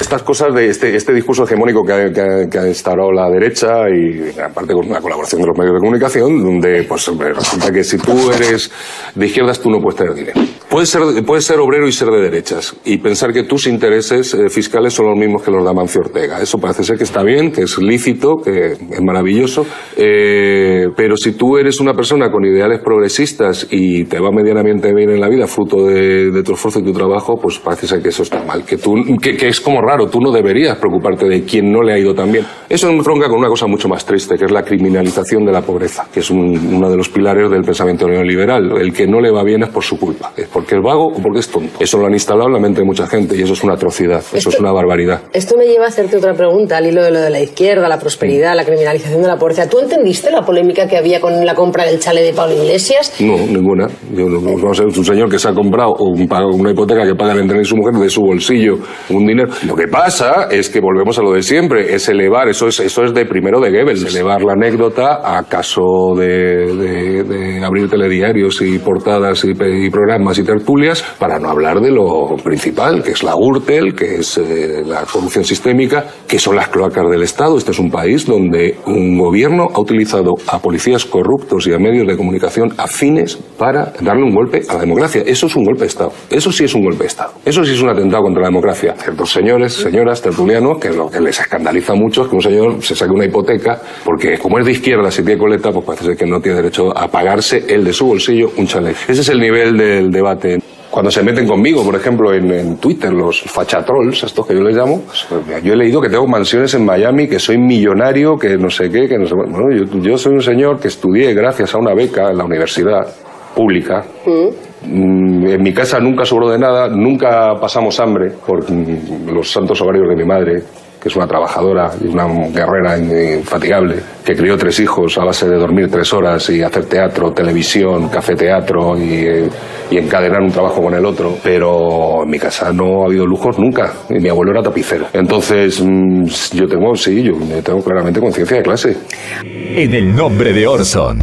estas 0.00 0.22
cosas 0.22 0.54
de 0.54 0.68
este, 0.68 0.96
este 0.96 1.12
discurso 1.12 1.44
hegemónico 1.44 1.84
que 1.84 1.92
ha, 1.92 2.48
que, 2.48 2.58
ha, 2.58 2.66
instaurado 2.66 3.12
la 3.12 3.28
derecha 3.28 3.88
y 3.90 4.30
aparte 4.40 4.72
con 4.72 4.86
una 4.86 5.00
colaboración 5.00 5.42
de 5.42 5.48
los 5.48 5.58
medios 5.58 5.74
de 5.74 5.80
comunicación, 5.80 6.42
donde 6.42 6.84
pues 6.84 7.06
resulta 7.18 7.70
que 7.70 7.84
si 7.84 7.98
tú 7.98 8.30
eres 8.30 8.70
de 9.14 9.26
izquierdas 9.26 9.60
tú 9.60 9.70
no 9.70 9.78
puedes 9.80 9.98
tener 9.98 10.14
dinero. 10.14 10.40
Puedes 10.70 10.88
ser, 10.88 11.02
puedes 11.26 11.44
ser 11.44 11.58
obrero 11.58 11.88
y 11.88 11.92
ser 11.92 12.08
de 12.08 12.20
derechas 12.20 12.76
y 12.84 12.98
pensar 12.98 13.32
que 13.32 13.42
tus 13.42 13.66
intereses 13.66 14.32
eh, 14.34 14.48
fiscales 14.48 14.94
son 14.94 15.06
los 15.06 15.18
mismos 15.18 15.42
que 15.42 15.50
los 15.50 15.64
de 15.64 15.70
Amancio 15.70 16.00
Ortega. 16.00 16.40
Eso 16.40 16.58
parece 16.58 16.84
ser 16.84 16.96
que 16.96 17.04
está 17.04 17.22
bien, 17.22 17.50
que 17.50 17.62
es 17.62 17.76
lícito, 17.78 18.36
que 18.36 18.72
es 18.72 19.02
maravilloso, 19.02 19.66
eh, 19.96 20.86
pero 20.96 21.16
si 21.16 21.32
tú 21.32 21.58
eres 21.58 21.80
una 21.80 21.92
persona 21.94 22.30
con 22.30 22.44
ideales 22.44 22.80
progresistas 22.82 23.66
y 23.70 24.04
te 24.04 24.20
va 24.20 24.30
medianamente 24.30 24.94
bien 24.94 25.10
en 25.10 25.20
la 25.20 25.28
vida, 25.28 25.46
fruto 25.46 25.86
de, 25.86 26.30
de 26.30 26.42
tu 26.42 26.52
esfuerzo 26.54 26.78
y 26.78 26.84
tu 26.84 26.92
trabajo, 26.92 27.36
pues 27.36 27.58
parece 27.58 27.86
ser 27.86 28.00
que 28.00 28.10
eso 28.10 28.22
está 28.22 28.42
mal, 28.44 28.64
que, 28.64 28.76
tú, 28.76 28.94
que, 29.20 29.36
que 29.36 29.48
es 29.48 29.60
como 29.60 29.82
raro, 29.90 30.08
tú 30.08 30.20
no 30.20 30.30
deberías 30.30 30.78
preocuparte 30.78 31.26
de 31.26 31.42
quién 31.42 31.72
no 31.72 31.82
le 31.82 31.92
ha 31.92 31.98
ido 31.98 32.14
tan 32.14 32.30
bien. 32.30 32.44
Eso 32.68 32.90
me 32.92 33.02
tronca 33.02 33.28
con 33.28 33.38
una 33.38 33.48
cosa 33.48 33.66
mucho 33.66 33.88
más 33.88 34.04
triste, 34.04 34.36
que 34.36 34.44
es 34.44 34.50
la 34.50 34.62
criminalización 34.62 35.44
de 35.44 35.52
la 35.52 35.62
pobreza, 35.62 36.06
que 36.12 36.20
es 36.20 36.30
un, 36.30 36.76
uno 36.76 36.88
de 36.88 36.96
los 36.96 37.08
pilares 37.08 37.50
del 37.50 37.62
pensamiento 37.62 38.06
neoliberal. 38.06 38.72
El 38.80 38.92
que 38.92 39.06
no 39.06 39.20
le 39.20 39.30
va 39.30 39.42
bien 39.42 39.62
es 39.64 39.70
por 39.70 39.82
su 39.82 39.98
culpa, 39.98 40.32
es 40.36 40.46
porque 40.46 40.76
es 40.76 40.82
vago 40.82 41.08
o 41.08 41.20
porque 41.20 41.40
es 41.40 41.48
tonto. 41.48 41.78
Eso 41.80 41.98
lo 41.98 42.06
han 42.06 42.12
instalado 42.12 42.46
en 42.46 42.54
la 42.54 42.60
mente 42.60 42.80
de 42.80 42.86
mucha 42.86 43.06
gente 43.06 43.36
y 43.36 43.42
eso 43.42 43.54
es 43.54 43.64
una 43.64 43.74
atrocidad, 43.74 44.22
eso 44.32 44.48
es 44.50 44.60
una 44.60 44.72
barbaridad. 44.72 45.22
Esto 45.32 45.56
me 45.56 45.66
lleva 45.66 45.86
a 45.86 45.88
hacerte 45.88 46.16
otra 46.16 46.34
pregunta 46.34 46.76
al 46.76 46.86
hilo 46.86 47.02
de 47.02 47.10
lo 47.10 47.20
de 47.20 47.30
la 47.30 47.40
izquierda, 47.40 47.88
la 47.88 47.98
prosperidad, 47.98 48.54
la 48.54 48.64
criminalización 48.64 49.22
de 49.22 49.28
la 49.28 49.36
pobreza. 49.36 49.68
¿Tú 49.68 49.80
entendiste 49.80 50.30
la 50.30 50.42
polémica 50.42 50.86
que 50.86 50.96
había 50.96 51.20
con 51.20 51.44
la 51.44 51.54
compra 51.54 51.84
del 51.84 51.98
chale 51.98 52.22
de 52.22 52.32
Pablo 52.32 52.54
Iglesias? 52.54 53.14
No, 53.20 53.36
ninguna. 53.36 53.88
Yo 54.14 54.26
no, 54.28 54.40
no 54.40 54.74
sé, 54.74 54.84
es 54.86 54.96
un 54.96 55.04
señor 55.04 55.28
que 55.28 55.38
se 55.38 55.48
ha 55.48 55.52
comprado 55.52 55.94
un, 55.98 56.28
una 56.30 56.70
hipoteca 56.70 57.04
que 57.04 57.14
paga 57.14 57.32
el 57.32 57.40
entre 57.40 57.60
y 57.60 57.64
su 57.64 57.76
mujer 57.76 57.94
de 57.94 58.08
su 58.08 58.22
bolsillo 58.22 58.78
un 59.08 59.26
dinero. 59.26 59.52
Lo 59.66 59.74
que 59.74 59.79
pasa 59.88 60.48
es 60.50 60.68
que 60.68 60.80
volvemos 60.80 61.18
a 61.18 61.22
lo 61.22 61.32
de 61.32 61.42
siempre, 61.42 61.94
es 61.94 62.08
elevar, 62.08 62.48
eso 62.48 62.68
es, 62.68 62.80
eso 62.80 63.04
es 63.04 63.14
de 63.14 63.24
primero 63.24 63.60
de 63.60 63.70
Goebbels, 63.70 64.04
elevar 64.04 64.42
la 64.42 64.52
anécdota 64.52 65.20
a 65.24 65.42
caso 65.44 66.14
de, 66.16 66.74
de, 66.74 67.24
de 67.24 67.64
abrir 67.64 67.88
telediarios 67.88 68.60
y 68.62 68.78
portadas 68.78 69.44
y, 69.44 69.50
y, 69.50 69.90
programas 69.90 70.38
y 70.38 70.44
tertulias 70.44 71.02
para 71.18 71.38
no 71.38 71.50
hablar 71.50 71.80
de 71.80 71.90
lo 71.90 72.36
principal, 72.42 73.02
que 73.02 73.12
es 73.12 73.22
la 73.22 73.34
Gürtel, 73.34 73.94
que 73.94 74.16
es 74.16 74.38
eh, 74.38 74.82
la 74.84 75.04
corrupción 75.04 75.44
sistémica, 75.44 76.04
que 76.26 76.38
son 76.38 76.56
las 76.56 76.68
cloacas 76.68 77.08
del 77.10 77.22
Estado. 77.22 77.56
Este 77.56 77.70
es 77.70 77.78
un 77.78 77.90
país 77.90 78.26
donde 78.26 78.76
un 78.86 79.18
gobierno 79.18 79.68
ha 79.72 79.80
utilizado 79.80 80.34
a 80.48 80.58
policías 80.58 81.04
corruptos 81.04 81.66
y 81.66 81.72
a 81.72 81.78
medios 81.78 82.06
de 82.06 82.16
comunicación 82.16 82.72
afines 82.76 83.36
para 83.36 83.92
darle 84.00 84.24
un 84.24 84.34
golpe 84.34 84.62
a 84.68 84.74
la 84.74 84.80
democracia. 84.80 85.22
Eso 85.26 85.46
es 85.46 85.56
un 85.56 85.64
golpe 85.64 85.82
de 85.82 85.86
Estado. 85.86 86.12
Eso 86.30 86.52
sí 86.52 86.64
es 86.64 86.74
un 86.74 86.82
golpe 86.82 87.04
de 87.04 87.08
Estado. 87.08 87.32
Eso 87.44 87.64
sí 87.64 87.72
es 87.72 87.82
un 87.82 87.90
atentado 87.90 88.22
contra 88.22 88.42
la 88.42 88.48
democracia. 88.48 88.94
Ciertos 88.96 89.30
señores, 89.30 89.69
señoras, 89.74 90.22
tertulianos, 90.22 90.78
que 90.78 90.90
lo 90.90 91.10
que 91.10 91.20
les 91.20 91.38
escandaliza 91.38 91.94
mucho 91.94 92.22
es 92.22 92.28
que 92.28 92.36
un 92.36 92.42
señor 92.42 92.82
se 92.82 92.94
saque 92.94 93.12
una 93.12 93.24
hipoteca, 93.24 93.80
porque 94.04 94.38
como 94.38 94.58
es 94.58 94.64
de 94.64 94.72
izquierda, 94.72 95.10
si 95.10 95.22
tiene 95.22 95.38
coleta, 95.38 95.70
pues 95.72 95.84
parece 95.84 96.16
que 96.16 96.26
no 96.26 96.40
tiene 96.40 96.58
derecho 96.58 96.96
a 96.96 97.08
pagarse 97.08 97.64
el 97.68 97.84
de 97.84 97.92
su 97.92 98.06
bolsillo 98.06 98.50
un 98.56 98.66
chalet. 98.66 98.96
Ese 99.08 99.20
es 99.20 99.28
el 99.28 99.40
nivel 99.40 99.76
del 99.76 100.10
debate. 100.10 100.58
Cuando 100.90 101.10
se 101.10 101.22
meten 101.22 101.46
conmigo, 101.46 101.84
por 101.84 101.94
ejemplo, 101.94 102.34
en, 102.34 102.76
Twitter, 102.78 103.12
los 103.12 103.42
fachatrolls, 103.42 104.24
estos 104.24 104.44
que 104.44 104.54
yo 104.54 104.60
les 104.60 104.74
llamo, 104.74 105.02
pues, 105.06 105.26
yo 105.62 105.72
he 105.72 105.76
leído 105.76 106.00
que 106.00 106.08
tengo 106.08 106.26
mansiones 106.26 106.74
en 106.74 106.84
Miami, 106.84 107.28
que 107.28 107.38
soy 107.38 107.58
millonario, 107.58 108.36
que 108.36 108.56
no 108.56 108.68
sé 108.68 108.90
qué, 108.90 109.06
que 109.06 109.16
no 109.16 109.24
sé 109.24 109.34
Bueno, 109.36 109.68
yo, 109.70 110.00
yo 110.00 110.18
soy 110.18 110.34
un 110.34 110.42
señor 110.42 110.80
que 110.80 110.88
estudié 110.88 111.32
gracias 111.32 111.74
a 111.74 111.78
una 111.78 111.94
beca 111.94 112.30
en 112.30 112.38
la 112.38 112.44
universidad 112.44 113.06
pública. 113.54 114.04
Mm. 114.26 114.69
En 114.82 115.62
mi 115.62 115.72
casa 115.74 115.98
nunca 116.00 116.24
sobró 116.24 116.48
de 116.50 116.58
nada, 116.58 116.88
nunca 116.88 117.54
pasamos 117.60 118.00
hambre 118.00 118.32
por 118.46 118.64
los 118.70 119.50
santos 119.50 119.80
ovarios 119.82 120.08
de 120.08 120.16
mi 120.16 120.24
madre, 120.24 120.62
que 121.00 121.08
es 121.08 121.16
una 121.16 121.26
trabajadora 121.26 121.90
y 122.02 122.08
una 122.08 122.26
guerrera 122.48 122.98
infatigable, 122.98 123.96
que 124.24 124.34
crió 124.34 124.56
tres 124.56 124.80
hijos 124.80 125.16
a 125.18 125.24
base 125.24 125.48
de 125.48 125.56
dormir 125.56 125.90
tres 125.90 126.12
horas 126.12 126.48
y 126.50 126.62
hacer 126.62 126.86
teatro, 126.86 127.32
televisión, 127.32 128.08
café 128.08 128.34
teatro 128.34 128.98
y, 128.98 129.48
y 129.90 129.98
encadenar 129.98 130.40
un 130.40 130.50
trabajo 130.50 130.82
con 130.82 130.94
el 130.94 131.04
otro. 131.04 131.34
Pero 131.42 132.22
en 132.22 132.30
mi 132.30 132.38
casa 132.38 132.72
no 132.72 133.02
ha 133.02 133.06
habido 133.06 133.26
lujos 133.26 133.58
nunca. 133.58 133.92
Mi 134.08 134.28
abuelo 134.28 134.52
era 134.52 134.62
tapicero. 134.62 135.06
Entonces, 135.12 135.82
mm, 135.82 136.24
yo 136.54 136.66
tengo, 136.66 136.94
sí, 136.94 137.22
yo 137.22 137.34
tengo 137.62 137.82
claramente 137.82 138.20
conciencia 138.20 138.58
de 138.58 138.62
clase. 138.62 138.96
En 139.42 139.94
el 139.94 140.14
nombre 140.14 140.52
de 140.52 140.66
Orson. 140.66 141.22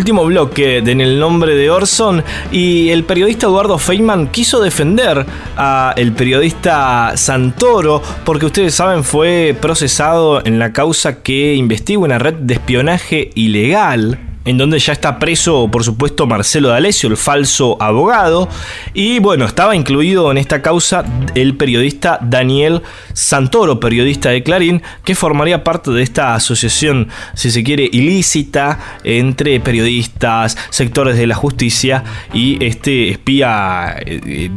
Último 0.00 0.24
bloque 0.24 0.78
En 0.78 1.02
el 1.02 1.20
nombre 1.20 1.54
de 1.54 1.68
Orson 1.68 2.24
y 2.50 2.88
el 2.88 3.04
periodista 3.04 3.48
Eduardo 3.48 3.76
Feynman 3.76 4.28
quiso 4.28 4.58
defender 4.62 5.26
a 5.58 5.92
el 5.94 6.12
periodista 6.12 7.18
Santoro 7.18 8.00
porque 8.24 8.46
ustedes 8.46 8.74
saben 8.74 9.04
fue 9.04 9.54
procesado 9.60 10.42
en 10.46 10.58
la 10.58 10.72
causa 10.72 11.22
que 11.22 11.54
investiga 11.54 11.98
una 11.98 12.18
red 12.18 12.32
de 12.32 12.54
espionaje 12.54 13.30
ilegal 13.34 14.29
en 14.50 14.58
donde 14.58 14.80
ya 14.80 14.92
está 14.92 15.20
preso, 15.20 15.70
por 15.70 15.84
supuesto, 15.84 16.26
Marcelo 16.26 16.70
D'Alessio, 16.70 17.08
el 17.08 17.16
falso 17.16 17.80
abogado, 17.80 18.48
y 18.94 19.20
bueno, 19.20 19.44
estaba 19.44 19.76
incluido 19.76 20.28
en 20.32 20.38
esta 20.38 20.60
causa 20.60 21.04
el 21.36 21.56
periodista 21.56 22.18
Daniel 22.20 22.82
Santoro, 23.12 23.78
periodista 23.78 24.30
de 24.30 24.42
Clarín, 24.42 24.82
que 25.04 25.14
formaría 25.14 25.62
parte 25.62 25.92
de 25.92 26.02
esta 26.02 26.34
asociación, 26.34 27.08
si 27.34 27.52
se 27.52 27.62
quiere, 27.62 27.88
ilícita 27.92 28.80
entre 29.04 29.60
periodistas, 29.60 30.58
sectores 30.70 31.16
de 31.16 31.28
la 31.28 31.36
justicia 31.36 32.02
y 32.34 32.62
este 32.64 33.10
espía 33.10 33.96
eh, 34.04 34.50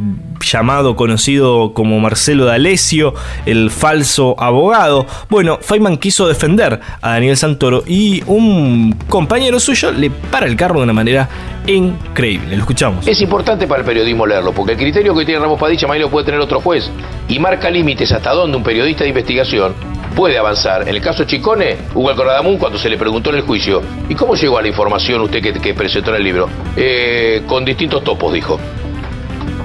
llamado, 0.44 0.96
conocido 0.96 1.74
como 1.74 2.00
Marcelo 2.00 2.46
D'Alessio, 2.46 3.14
el 3.46 3.72
falso 3.72 4.36
abogado. 4.38 5.06
Bueno, 5.30 5.58
Feynman 5.62 5.98
quiso 5.98 6.28
defender 6.28 6.80
a 7.02 7.10
Daniel 7.12 7.38
Santoro 7.38 7.84
y 7.86 8.24
un 8.28 8.96
compañero 9.08 9.60
suyo 9.60 9.92
le 9.92 10.10
para 10.10 10.46
el 10.46 10.56
carro 10.56 10.78
de 10.78 10.84
una 10.84 10.94
manera 10.94 11.30
increíble. 11.68 12.56
Lo 12.56 12.62
escuchamos. 12.62 13.08
Es 13.08 13.22
importante 13.22 13.68
para 13.68 13.82
el 13.82 13.86
periodismo 13.86 14.26
leerlo, 14.26 14.52
porque 14.54 14.74
el 14.74 14.78
criterio 14.78 15.16
que 15.16 15.26
tiene 15.26 15.40
Ramos 15.40 15.60
Padilla 15.60 15.88
lo 15.98 16.10
puede 16.10 16.26
tener 16.26 16.40
otro 16.40 16.60
juez 16.60 16.90
y 17.28 17.40
marca 17.40 17.70
límites 17.70 18.12
hasta 18.12 18.32
donde 18.32 18.58
un 18.58 18.64
periodista 18.64 19.04
de 19.04 19.10
investigación 19.10 19.74
puede 20.16 20.38
avanzar. 20.38 20.84
En 20.84 20.90
el 20.90 21.02
caso 21.02 21.24
Chicone, 21.24 21.78
Hugo 21.94 22.10
Alcoradamun, 22.10 22.58
cuando 22.58 22.78
se 22.78 22.90
le 22.90 22.98
preguntó 22.98 23.30
en 23.32 23.38
el 23.38 23.42
juicio, 23.44 23.82
¿y 24.10 24.16
cómo 24.16 24.36
llegó 24.36 24.58
a 24.58 24.62
la 24.62 24.68
información 24.68 25.22
usted 25.22 25.42
que, 25.42 25.54
que 25.54 25.74
presentó 25.74 26.12
en 26.12 26.18
el 26.18 26.24
libro? 26.24 26.50
Eh, 26.76 27.44
con 27.48 27.66
distintos 27.66 28.04
topos, 28.04 28.34
dijo. 28.34 28.60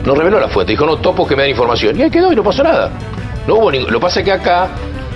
No 0.05 0.15
reveló 0.15 0.41
la 0.41 0.49
fuente, 0.49 0.73
dijo, 0.73 0.87
no, 0.87 0.97
topos 0.97 1.29
que 1.29 1.37
me 1.37 1.43
dan 1.43 1.51
información. 1.51 1.99
Y 1.99 2.03
ahí 2.03 2.11
quedó 2.11 2.33
y 2.33 2.37
no 2.37 2.43
pasó 2.43 2.63
nada. 2.63 2.91
No 3.47 3.57
hubo 3.57 3.71
Lo 3.71 3.87
que 3.87 3.99
pasa 4.01 4.21
es 4.21 4.25
que 4.25 4.33
acá 4.33 4.69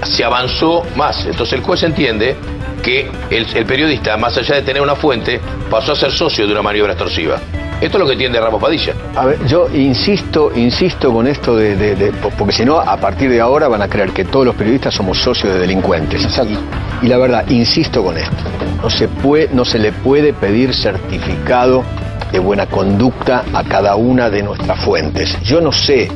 se 0.04 0.24
avanzó 0.24 0.82
más. 0.96 1.24
Entonces 1.26 1.52
el 1.54 1.60
juez 1.62 1.82
entiende 1.82 2.36
que 2.82 3.08
el, 3.30 3.46
el, 3.54 3.64
periodista, 3.66 4.16
más 4.16 4.36
allá 4.36 4.56
de 4.56 4.62
tener 4.62 4.82
una 4.82 4.96
fuente, 4.96 5.40
pasó 5.70 5.92
a 5.92 5.96
ser 5.96 6.10
socio 6.12 6.46
de 6.46 6.52
una 6.52 6.62
maniobra 6.62 6.92
extorsiva. 6.92 7.36
Esto 7.80 7.96
es 7.98 8.00
lo 8.00 8.06
que 8.06 8.12
entiende 8.12 8.40
Ramos 8.40 8.60
Padilla. 8.60 8.94
A 9.16 9.26
ver, 9.26 9.44
yo 9.46 9.68
insisto, 9.74 10.52
insisto 10.54 11.12
con 11.12 11.26
esto 11.26 11.56
de, 11.56 11.74
de- 11.76 11.94
de- 11.96 12.12
porque 12.12 12.52
si 12.52 12.64
no, 12.64 12.78
a 12.78 12.96
partir 12.96 13.28
de 13.28 13.40
ahora 13.40 13.66
van 13.68 13.82
a 13.82 13.88
creer 13.88 14.10
que 14.10 14.24
todos 14.24 14.46
los 14.46 14.54
periodistas 14.54 14.94
somos 14.94 15.18
socios 15.18 15.52
de 15.54 15.58
delincuentes. 15.60 16.22
Y, 17.02 17.06
y 17.06 17.08
la 17.08 17.18
verdad, 17.18 17.44
insisto 17.50 18.02
con 18.04 18.16
esto, 18.16 18.36
no 18.82 18.88
se 18.88 19.08
puede, 19.08 19.48
no 19.52 19.64
se 19.64 19.78
le 19.80 19.90
puede 19.92 20.32
pedir 20.32 20.72
certificado 20.74 21.82
de 22.32 22.38
buena 22.38 22.66
conducta 22.66 23.44
a 23.52 23.62
cada 23.64 23.94
una 23.96 24.30
de 24.30 24.42
nuestras 24.42 24.82
fuentes. 24.84 25.38
Yo 25.42 25.60
no 25.60 25.70
sé 25.70 26.10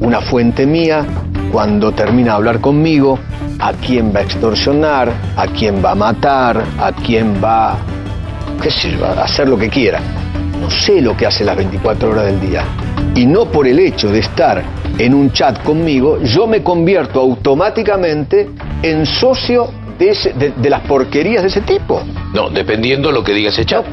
una 0.00 0.20
fuente 0.20 0.66
mía 0.66 1.06
cuando 1.52 1.92
termina 1.92 2.32
de 2.32 2.36
hablar 2.36 2.60
conmigo 2.60 3.18
a 3.58 3.72
quién 3.74 4.12
va 4.14 4.20
a 4.20 4.22
extorsionar, 4.22 5.12
a 5.36 5.46
quién 5.46 5.82
va 5.84 5.92
a 5.92 5.94
matar, 5.94 6.62
a 6.78 6.92
quién 6.92 7.40
va 7.42 7.76
qué 8.62 8.70
sé 8.70 8.90
yo, 8.92 9.06
a 9.06 9.22
hacer 9.24 9.48
lo 9.48 9.56
que 9.56 9.68
quiera. 9.70 10.00
No 10.60 10.70
sé 10.70 11.00
lo 11.00 11.16
que 11.16 11.26
hace 11.26 11.44
las 11.44 11.56
24 11.56 12.10
horas 12.10 12.26
del 12.26 12.40
día. 12.40 12.64
Y 13.14 13.24
no 13.26 13.46
por 13.46 13.66
el 13.66 13.78
hecho 13.78 14.10
de 14.10 14.18
estar 14.18 14.62
en 14.98 15.14
un 15.14 15.32
chat 15.32 15.62
conmigo, 15.62 16.18
yo 16.22 16.46
me 16.46 16.62
convierto 16.62 17.20
automáticamente 17.20 18.50
en 18.82 19.06
socio 19.06 19.70
de, 19.98 20.10
ese- 20.10 20.32
de- 20.34 20.50
de 20.50 20.70
las 20.70 20.80
porquerías 20.82 21.42
de 21.42 21.48
ese 21.48 21.62
tipo. 21.62 22.02
No, 22.34 22.50
dependiendo 22.50 23.10
lo 23.12 23.22
que 23.24 23.32
diga 23.32 23.48
ese 23.48 23.64
chat. 23.64 23.84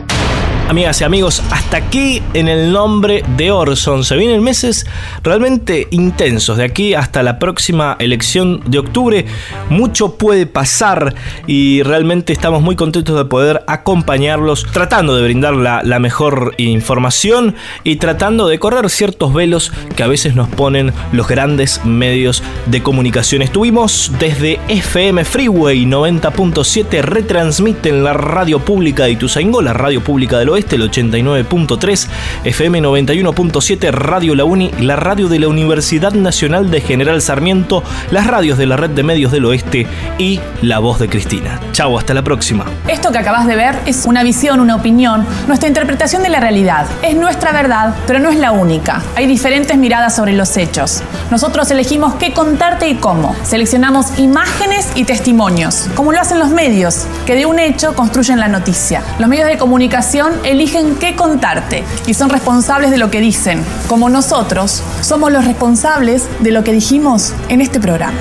Amigas 0.70 1.00
y 1.00 1.06
amigos, 1.06 1.42
hasta 1.50 1.78
aquí 1.78 2.22
en 2.34 2.50
el 2.50 2.74
nombre 2.74 3.24
de 3.38 3.52
Orson. 3.52 4.04
Se 4.04 4.18
vienen 4.18 4.44
meses 4.44 4.86
realmente 5.24 5.88
intensos. 5.92 6.58
De 6.58 6.66
aquí 6.66 6.94
hasta 6.94 7.24
la 7.24 7.40
próxima 7.40 7.96
elección 8.00 8.62
de 8.66 8.80
octubre, 8.80 9.26
mucho 9.70 10.18
puede 10.18 10.46
pasar 10.46 11.16
y 11.48 11.84
realmente 11.84 12.34
estamos 12.34 12.62
muy 12.62 12.76
contentos 12.76 13.18
de 13.18 13.24
poder 13.24 13.64
acompañarlos, 13.66 14.68
tratando 14.74 15.16
de 15.16 15.24
brindar 15.24 15.54
la, 15.56 16.00
mejor 16.00 16.54
información 16.58 17.56
y 17.86 17.96
tratando 17.96 18.50
de 18.50 18.60
correr 18.60 18.90
ciertos 18.90 19.34
velos 19.34 19.72
que 19.96 20.04
a 20.04 20.08
veces 20.08 20.36
nos 20.36 20.50
ponen 20.50 20.92
los 21.14 21.30
grandes 21.30 21.86
medios 21.86 22.44
de 22.66 22.84
comunicación. 22.84 23.42
Estuvimos 23.42 24.12
desde 24.20 24.60
FM 24.68 25.24
Freeway 25.24 25.86
90.7, 25.86 27.02
retransmiten 27.04 28.04
la 28.04 28.12
radio 28.12 28.60
pública 28.60 29.06
de 29.06 29.12
Ituzaingó, 29.12 29.62
la 29.62 29.72
radio 29.72 30.04
pública 30.04 30.38
del 30.38 30.57
oeste, 30.58 30.76
el 30.76 30.90
89.3, 30.90 32.08
FM 32.44 32.82
91.7, 32.82 33.92
Radio 33.92 34.34
La 34.34 34.44
Uni, 34.44 34.72
la 34.80 34.96
radio 34.96 35.30
de 35.30 35.38
la 35.38 35.48
Universidad 35.48 36.14
Nacional 36.14 36.72
de 36.72 36.82
General 36.82 37.22
Sarmiento, 37.22 37.84
las 38.10 38.26
radios 38.26 38.58
de 38.58 38.66
la 38.66 38.76
red 38.76 38.90
de 38.90 39.04
medios 39.04 39.32
del 39.32 39.46
oeste 39.46 39.86
y 40.18 40.40
la 40.64 40.80
voz 40.80 40.98
de 40.98 41.10
Cristina. 41.10 41.60
Chau, 41.74 41.96
hasta 41.96 42.16
la 42.16 42.24
próxima. 42.24 42.66
Esto 42.88 43.12
que 43.12 43.20
acabas 43.20 43.46
de 43.46 43.56
ver 43.56 43.76
es 43.86 44.08
una 44.08 44.24
visión, 44.24 44.60
una 44.60 44.76
opinión, 44.76 45.28
nuestra 45.48 45.68
interpretación 45.68 46.24
de 46.24 46.30
la 46.30 46.40
realidad. 46.40 46.88
Es 47.04 47.16
nuestra 47.16 47.52
verdad, 47.52 47.94
pero 48.08 48.18
no 48.18 48.32
es 48.32 48.40
la 48.40 48.52
única. 48.52 49.04
Hay 49.16 49.28
diferentes 49.28 49.78
miradas 49.78 50.16
sobre 50.16 50.34
los 50.34 50.58
hechos. 50.58 51.04
Nosotros 51.30 51.70
elegimos 51.70 52.16
qué 52.16 52.34
contarte 52.34 52.90
y 52.90 52.96
cómo. 52.96 53.36
Seleccionamos 53.44 54.18
imágenes 54.18 54.88
y 54.96 55.04
testimonios, 55.04 55.88
como 55.94 56.14
lo 56.14 56.20
hacen 56.20 56.40
los 56.40 56.50
medios, 56.50 57.06
que 57.28 57.36
de 57.36 57.46
un 57.46 57.60
hecho 57.60 57.94
construyen 57.94 58.40
la 58.40 58.48
noticia. 58.48 59.04
Los 59.20 59.30
medios 59.30 59.48
de 59.48 59.60
comunicación 59.60 60.34
eligen 60.48 60.96
qué 60.96 61.16
contarte 61.16 61.84
y 62.06 62.14
son 62.14 62.30
responsables 62.30 62.92
de 62.92 62.98
lo 62.98 63.12
que 63.12 63.20
dicen, 63.20 63.64
como 63.88 64.10
nosotros 64.10 64.82
somos 65.02 65.32
los 65.32 65.46
responsables 65.46 66.28
de 66.40 66.52
lo 66.52 66.64
que 66.64 66.72
dijimos 66.72 67.34
en 67.50 67.62
este 67.62 67.80
programa. 67.80 68.18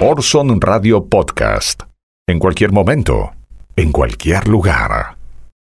Orson 0.00 0.60
Radio 0.60 1.04
Podcast. 1.06 1.82
En 2.26 2.38
cualquier 2.38 2.72
momento, 2.72 3.32
en 3.76 3.92
cualquier 3.92 4.48
lugar. 4.48 5.21